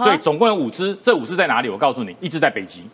[0.02, 1.68] 所以总共有五支，这五支在哪里？
[1.68, 2.84] 我告诉你，一支在北极。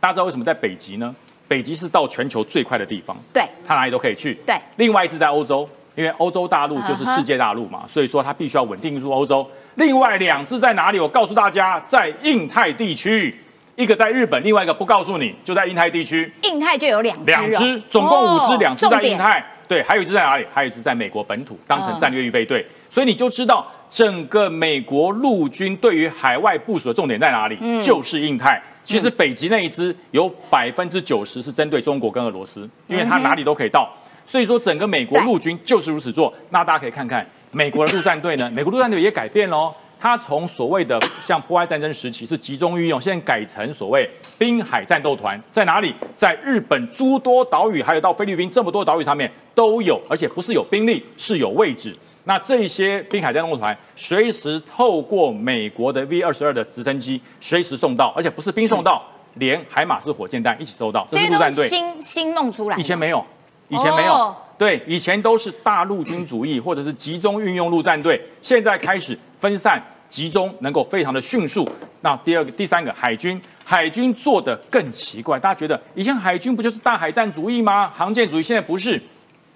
[0.00, 1.14] 大家知道为什么在北极呢？
[1.46, 3.14] 北极是到全球最快的地方。
[3.32, 4.34] 对，它哪里都可以去。
[4.46, 4.56] 对。
[4.76, 9.46] 另外一支在欧洲，因为欧洲大陆就是世界大陆嘛，所以说它必须要稳定住欧洲。
[9.74, 10.98] 另外两支在哪里？
[10.98, 13.38] 我告诉大家，在印太地区。
[13.76, 16.30] 一个在日本，另外一个不告诉你，就在印太地区。
[16.42, 19.44] 印太就有两两支，总共五支，两支在印太。
[19.66, 20.46] 对，还有一支在哪里？
[20.52, 22.66] 还有一支在美国本土，当成战略预备队。
[22.90, 27.56] 所以你就知道，整个美国陆军对于海外部署的重点在哪里？
[27.80, 28.60] 就是印太。
[28.84, 33.88] 其实北极那一支有百分之九十是针对中国跟俄罗斯，因为它哪里都可以到。
[34.26, 36.32] 所以说，整个美国陆军就是如此做。
[36.50, 38.50] 那大家可以看看美国的陆战队呢？
[38.52, 39.72] 美国陆战队也改变喽。
[40.02, 44.04] 它从所谓的像破坏战争时期是集中运用，现在改成所谓
[44.36, 45.94] 滨海战斗团，在哪里？
[46.12, 51.96] 在日本诸多岛屿，还有到菲律宾这么多岛屿上面都有，而且不是有兵力，是有位置。
[52.24, 59.00] 那这些滨海战斗团随时透过美国的 V 二十二的直升机随时送到，而且不是兵送到，
[59.34, 61.06] 连海马斯火箭弹一起收到。
[61.08, 63.24] 这是陆战队新新弄出来，以前没有，
[63.68, 64.34] 以前没有。
[64.58, 69.80] 对，以前都是大陆军主义或者是集中运用陆战队，现在开始分散。
[70.12, 71.66] 集中能够非常的迅速。
[72.02, 75.40] 那第二个、第三个，海军，海军做的更奇怪。
[75.40, 77.88] 大家觉得以前海军不就是大海战主义吗？
[77.88, 79.00] 航舰主义，现在不是。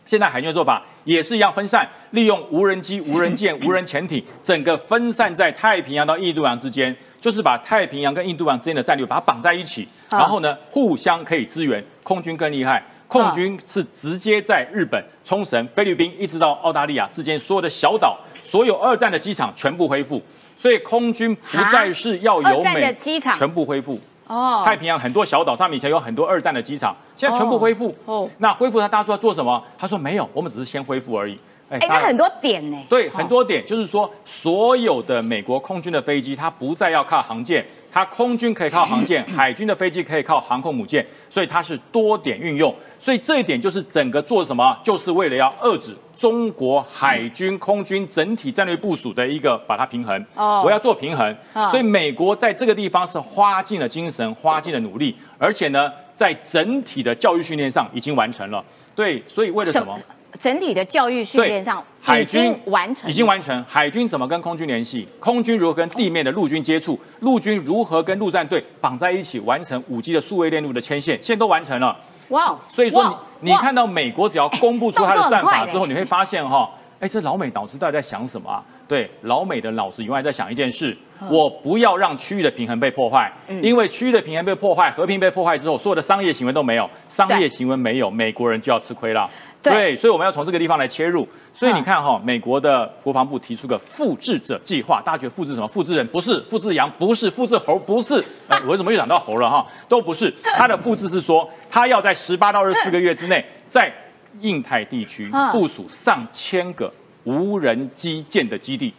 [0.06, 1.36] 现在海军的做法也是。
[1.36, 11.84] 一样分散，利用无人机、无人舰、无人潜艇，整个分散在太平洋到印度洋之间，就是把太平洋跟印度洋之间的战略把它绑在一起，然后呢互相可以支援。
[12.02, 20.22] 空军更厉害，空军是直接在日本、冲绳、菲律宾一直到澳大利亚之间所有的小岛，所有二战的机场全部恢复，
[20.56, 24.00] 所以空军不再是要由二战的美机场全部恢复。
[24.26, 27.94] 哦太平洋很多小岛上面以前有很多二战的机场，现在全部恢复。
[28.06, 29.62] 哦，那恢复他大家说要做什么？
[29.78, 31.38] 他说没有，我们只是先恢复而已。
[31.68, 32.76] 哎哎，那很多点呢。
[32.88, 42.74] 对，很多点就是说，所有的美国空军的飞机，它不再要靠航舰，它空军可以靠航舰， 海军的飞机可以靠航空母舰，所以它是多点运用。
[42.98, 50.26] 所以这一点就是整个做什么，就是为了要遏制中国海军、空军整体战略部署的一个把它平衡。
[50.34, 58.64] 哦我要做平衡哦，所以美国在这个地方是花尽了精神，花尽了努力，而且呢，在整体的教育训练上已经完成了。
[58.94, 59.96] 对，所以为了什么？
[60.40, 63.64] 整体的教育训练上海军完成，已经完成。
[63.66, 65.08] 海军怎么跟空军联系？
[65.18, 66.98] 空军如何跟地面的陆军接触？
[67.20, 71.18] 陆军如何跟陆战队绑在一起，完成五 G 的数位链路的牵线？
[71.22, 71.96] 现在都完成了。
[72.28, 76.70] 哇，所以说哇你你看到美国只要公布出他的战法之后，你会发现哈，
[77.00, 78.62] 哎，这老美脑子到底在想什么啊？
[78.88, 80.96] 对，老美的脑子永远在想一件事：
[81.28, 83.60] 我不要让区域的平衡被破坏，嗯。
[83.62, 89.28] 因为区域的平衡被破坏，和平被破坏之后，所有的商业行为都没有，商业行为没有，美国人就要吃亏了。
[89.72, 91.26] 对所以我们要从这个地方来切入。
[91.52, 95.66] 所以你看哈，美国的国防部提出个复制者计划，大家觉得复制什么？
[95.68, 98.22] 复制人不是，复制羊不是，复制猴不是。
[98.48, 99.66] 呃，我怎么又讲到猴了哈？
[99.88, 100.32] 都不是。
[100.56, 103.92] 它的复制是说，它要在十八到二十四个月之内，在
[104.40, 106.92] 印太地区嗯部署上千个
[107.24, 108.92] 无人机舰的基地，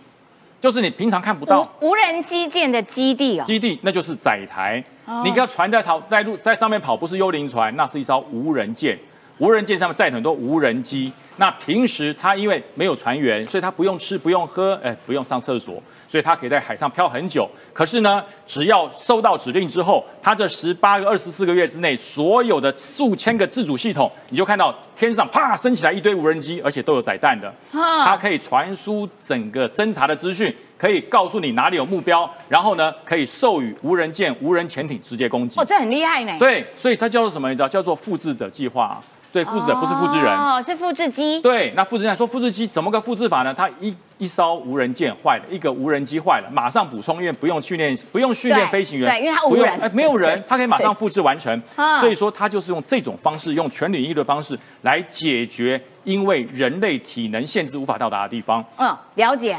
[0.60, 1.62] 就是你平常看不到。
[1.80, 8.98] 无无人机舰的基地哦，基地那就是载台哦，你看船在跑在路在上面跑，不是幽灵船，那是一艘无人舰。
[9.38, 11.12] 无人舰上面载很多无人机。
[11.40, 17.48] 那平时它因为没有船员，所以它不用吃、不用喝，哎，不用上厕所，所以它可以在海上漂很久。
[17.72, 27.48] 可是呢，只要收到指令之后，它这十八个、二十四个月之内，所有的数千个自主系统，你就看到天上啪升起来一堆无人机，而且都有载弹的。
[27.72, 35.64] 啊它可以传输整个侦察的资讯，可以告诉你哪里有目标，然后呢，可以授予无人舰、无人潜艇直接攻击哦，。
[35.64, 36.36] 这很厉害呢。
[36.40, 37.48] 对，所以它叫做什么？
[37.48, 39.00] 你知道，叫做复制者计划。
[39.38, 40.36] 对，复制者不是复制人。
[40.36, 41.40] 哦，是复制机。
[41.42, 43.54] 对，那复制人说复制机怎么个复制法呢？
[43.54, 52.00] 它一一艘无人舰坏了，一个无人机坏了，马上补充，因为不用训练，不用训练对飞行员，对因为它无人哎，没有人， 它可以马上复制完成啊。
[52.00, 58.66] 所以说，它就是用这种方式，用全领域的方式来解决因为人类体能限制无法到达的地方。
[58.78, 59.56] 嗯，了解。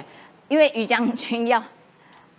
[0.49, 1.63] 因为于将军要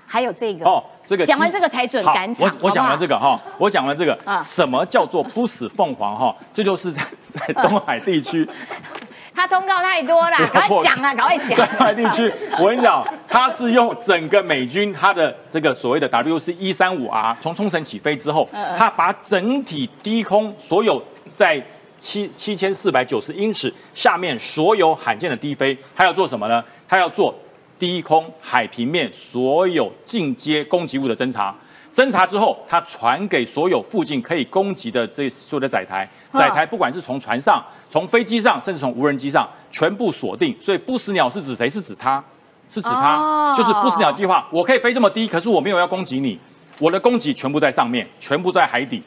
[0.08, 2.47] 还有这个哦，这个讲完基这个才准好赶场。
[2.62, 6.36] 我我讲完这个，个哈，我讲完这个啊，什么叫做不死凤凰哈？
[6.53, 8.47] 这就是在 在东海地区。
[9.34, 11.57] 他通告太多了，赶快讲啊，赶快讲。
[11.57, 21.01] 在东海地区， 我跟你讲，他是用整个美军他的这个所谓的 WC 一三五 R 从冲绳起飞之后嗯嗯，它把整体低空所有
[21.34, 21.60] 在
[21.97, 26.64] 七七千四百九十英尺下面所有罕见的低飞，他要做什么呢？
[26.88, 27.34] 他要做
[27.80, 31.56] 低空海平面所有进阶攻击物的侦查。
[31.92, 40.56] 侦查之后，它传给所有附近可以攻击的这所有的载台，啊载台不管是从船上、从飞机上，甚至从无人机上，全部锁定。
[40.62, 41.68] 所以不死鸟是指谁？
[41.68, 42.24] 是指它，
[42.70, 44.48] 是指它，哦就是不死鸟计划。
[44.52, 46.38] 我可以飞这么低，可是我没有要攻击你，
[46.78, 49.02] 我的攻击全部在上面，全部在海底。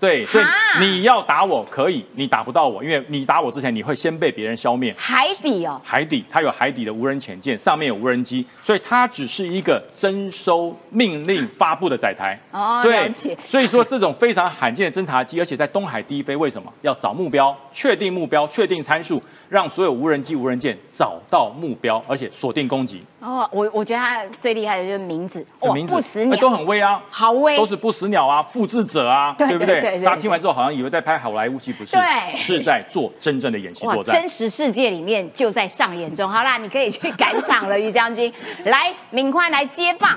[0.00, 0.44] 对，所以
[0.80, 4.94] 你要打我可以，你打不到我，因为你打我之前，你会先被别人消灭。
[4.96, 12.38] 海底哦，海底它有海底的无人潜舰，上面有无人机，所以它只是一个征收命令发布的载台。
[12.52, 23.02] 哦了对解，所以说这种非常罕见的侦察机，而且在东海第一飞，为什么要找目标、确定目标、确定参数，让所有无人机、无人舰找到目标，而且锁定攻击？
[23.20, 31.96] 哦，我我觉得他最厉害的就是名字，哇，名字不死鸟哎都很威啊，好威，都是不死鸟啊，复制者啊，对不对对对大家听完之后好像以为在拍好莱坞戏，不是？
[31.96, 34.28] 对是在做真正的演习作，战真。
[34.28, 36.28] 实世界里面就在上演中。
[36.28, 38.32] 好啦，你可以去赶场了，于将军。
[38.66, 40.16] 来，敏宽来接棒，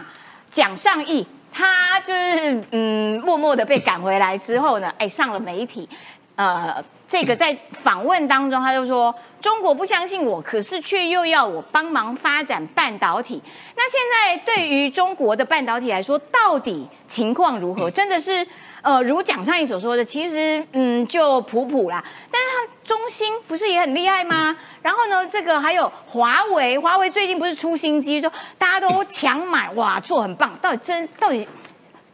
[0.51, 5.89] 蒋尚义，他就是嗯，默默的被赶回来之后呢，哎，上了媒体，
[6.35, 6.83] 呃。
[7.11, 13.43] 这个在访问当中，他就说中国不相信我，可是却又要我帮忙发展半导体。
[13.75, 17.91] 那现在对于中国的半导体来说，到底情况如何？
[17.91, 18.47] 真的是
[18.81, 22.01] 呃，如蒋尚义所说的，其实嗯就普普啦。
[22.31, 24.55] 但是他中兴不是也很厉害吗？
[24.81, 30.57] 然后呢，这个还有华为，华为最近不是出新机，就大家都抢买，哇，做很棒。
[30.61, 31.45] 到底真到底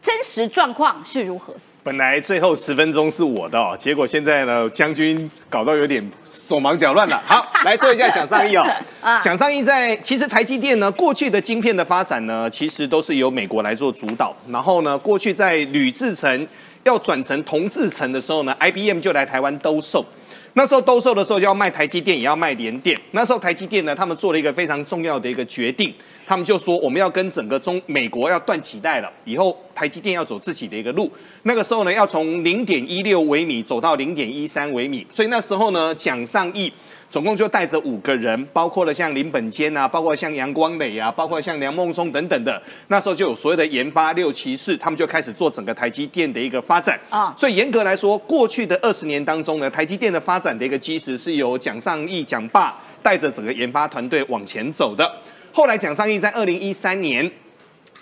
[0.02, 1.54] 真实状况是如何？
[1.88, 7.24] 本来最后十分钟是我的哦，结果现在呢，将军搞到有点手忙脚乱了。
[7.26, 8.66] 好，来说一下蒋尚义哦。
[9.24, 14.36] 蒋尚义在其实台积电呢，过去的晶片的发展呢，其实都是由美国来做主导。
[14.50, 16.46] 然后呢，过去在铝制成
[16.84, 20.06] 要转成铜制成的时候呢，IBM 就来台湾兜售。
[20.56, 23.00] 那时候兜售的时候就要卖台积电，也要卖联电。
[23.12, 25.94] 那时候台积电呢，他们做了一个非常重要的一个决定。
[26.28, 31.10] 他们就说我们要跟整个中美国要断脐带了，以后台积电要走自己的一个路。
[31.44, 35.08] 那个时候呢，要从零点一六微米走到零点一三微米。
[35.10, 36.70] 所以那时候呢，蒋尚义
[37.10, 42.62] 总共就带着五个人，包括了像林本坚啊，包括像杨光磊啊，包括像梁孟松等等的。
[42.90, 47.34] 那时候就有所谓的研发六骑士，他们就开始做整个台积电的一个发展啊。
[47.38, 55.10] 所以严格来说，过去的二十年当中呢，台积电的发展的一个基石是由蒋尚义蒋爸带着整个研发团队往前走的。
[55.58, 57.28] 后来蒋尚义在二零一三年，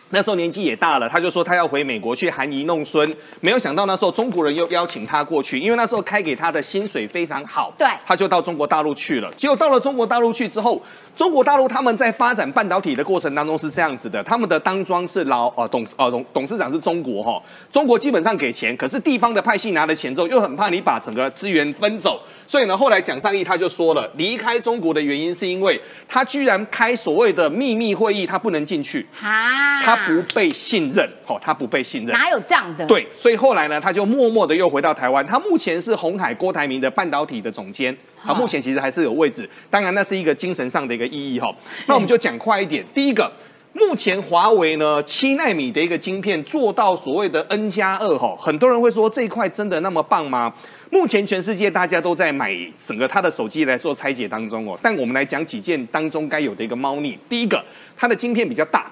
[0.09, 3.15] 那时候年纪也大了，他就说他要回美国去含饴弄孙。
[3.39, 9.33] 没有想到那时候中国人又邀请他过去，因为那时候开给他的薪水非常好，对，他就到中国大陆去了。
[9.35, 10.81] 结果到了中国大陆去之后，
[11.15, 17.41] 中国大陆他们在发展半导体的过程当中是这样子的：他们的当庄是老呃董呃董董事长是中国哈，
[17.71, 22.21] 中国基本上给钱，可是地方的派系拿了钱之后，又很怕你把整个资源分走。
[22.45, 32.85] 所以呢，后来蒋尚义他就说了，离开中国的原因是因为他居然开所谓的秘密会议，他不能进去，啊，他不被信任，哦，他不被信任，哪有这样的？
[32.85, 37.95] 对，所以后来呢，他就默默的又回到台湾，他目前是红海郭台铭的半导体的总监，
[38.25, 41.53] 啊，目前其实还是有位置，当然那是一个精神上的一个意义哈。
[41.87, 43.31] 那我们就讲快一点，第一个，
[43.73, 50.53] 目前华为呢七纳米的一个晶片做到所谓的 N 加二哈，很多人会说这一块真的那么棒吗？
[50.91, 57.17] 目前全世界大家都在买整个它的手机来做拆解当中哦，但我们来讲几件当中该有的一个猫腻。
[57.27, 57.61] 第一个，
[57.97, 58.89] 它的晶片比较大，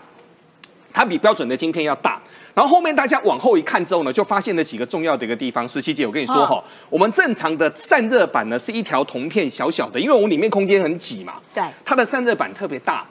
[0.92, 2.22] 它比标准的晶片要大。
[2.54, 5.68] 然后后面大家往后一看之后呢，就发现了几个重要的一个地方。
[5.68, 13.06] 十七姐，我跟你说哈，我们正常的散热板呢是一条铜片小小的，因为我们里面空间很挤嘛，对，它的散热板特别大。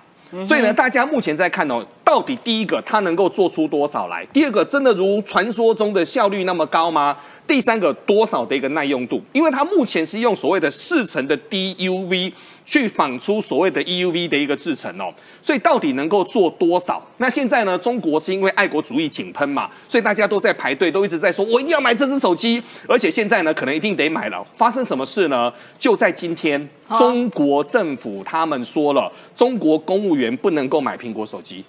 [0.48, 4.24] 所以呢，大家目前在看哦，到底第一个它能够做出多少来？
[4.32, 7.14] 第二个，真的如传说中的效率那么高吗？
[7.46, 9.20] 第三个，多少的一个耐用度？
[9.34, 12.32] 因为它目前是用所谓的四层的 DUV
[12.72, 15.12] 去仿出所谓的 EUV 的一个制程哦，
[15.42, 17.06] 所以到底能够做多少？
[17.18, 24.42] 那现在呢，中国是因为爱国主义井喷嘛，所以大家都在排队，都一直在说，我一定要买这只手机，而且现在呢，可能一定得买了。
[24.54, 25.52] 发生什么事呢？
[25.78, 26.66] 就在今天，
[26.96, 31.62] 中国政府他们说了，中国公务员不能够买苹果手机。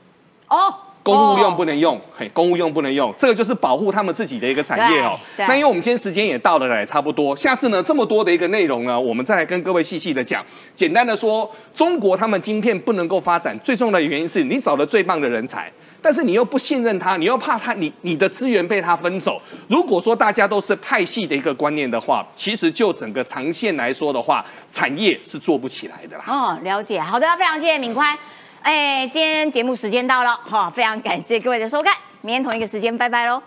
[0.47, 0.73] 哦。
[1.03, 5.19] 公务用不能用，嘿，公务用不能用，这个就是保护他们自己的一个产业哦。
[5.37, 7.35] 那因为我们今天时间也到了，也差不多。
[7.35, 10.43] 下次呢，这么多的一个内容呢，我们再来跟各位细细的讲。
[10.73, 15.69] 简单的说，中国他们晶片不能够发展，最重要的原因是你找了最棒的人才，
[16.01, 19.41] 但是你又不信任他，你又怕他，你你的资源被他分走。
[19.67, 26.23] 如果说大家都是派系的一个观念的话，其实就整个长线来说的话，产业是做不起来的啦。
[26.27, 28.17] 哦，了解，好的，非常谢谢敏宽。
[28.63, 33.43] 哎，今天节目时间到了，哈，非常感谢各位的收看，明天同一个时间，拜拜喽。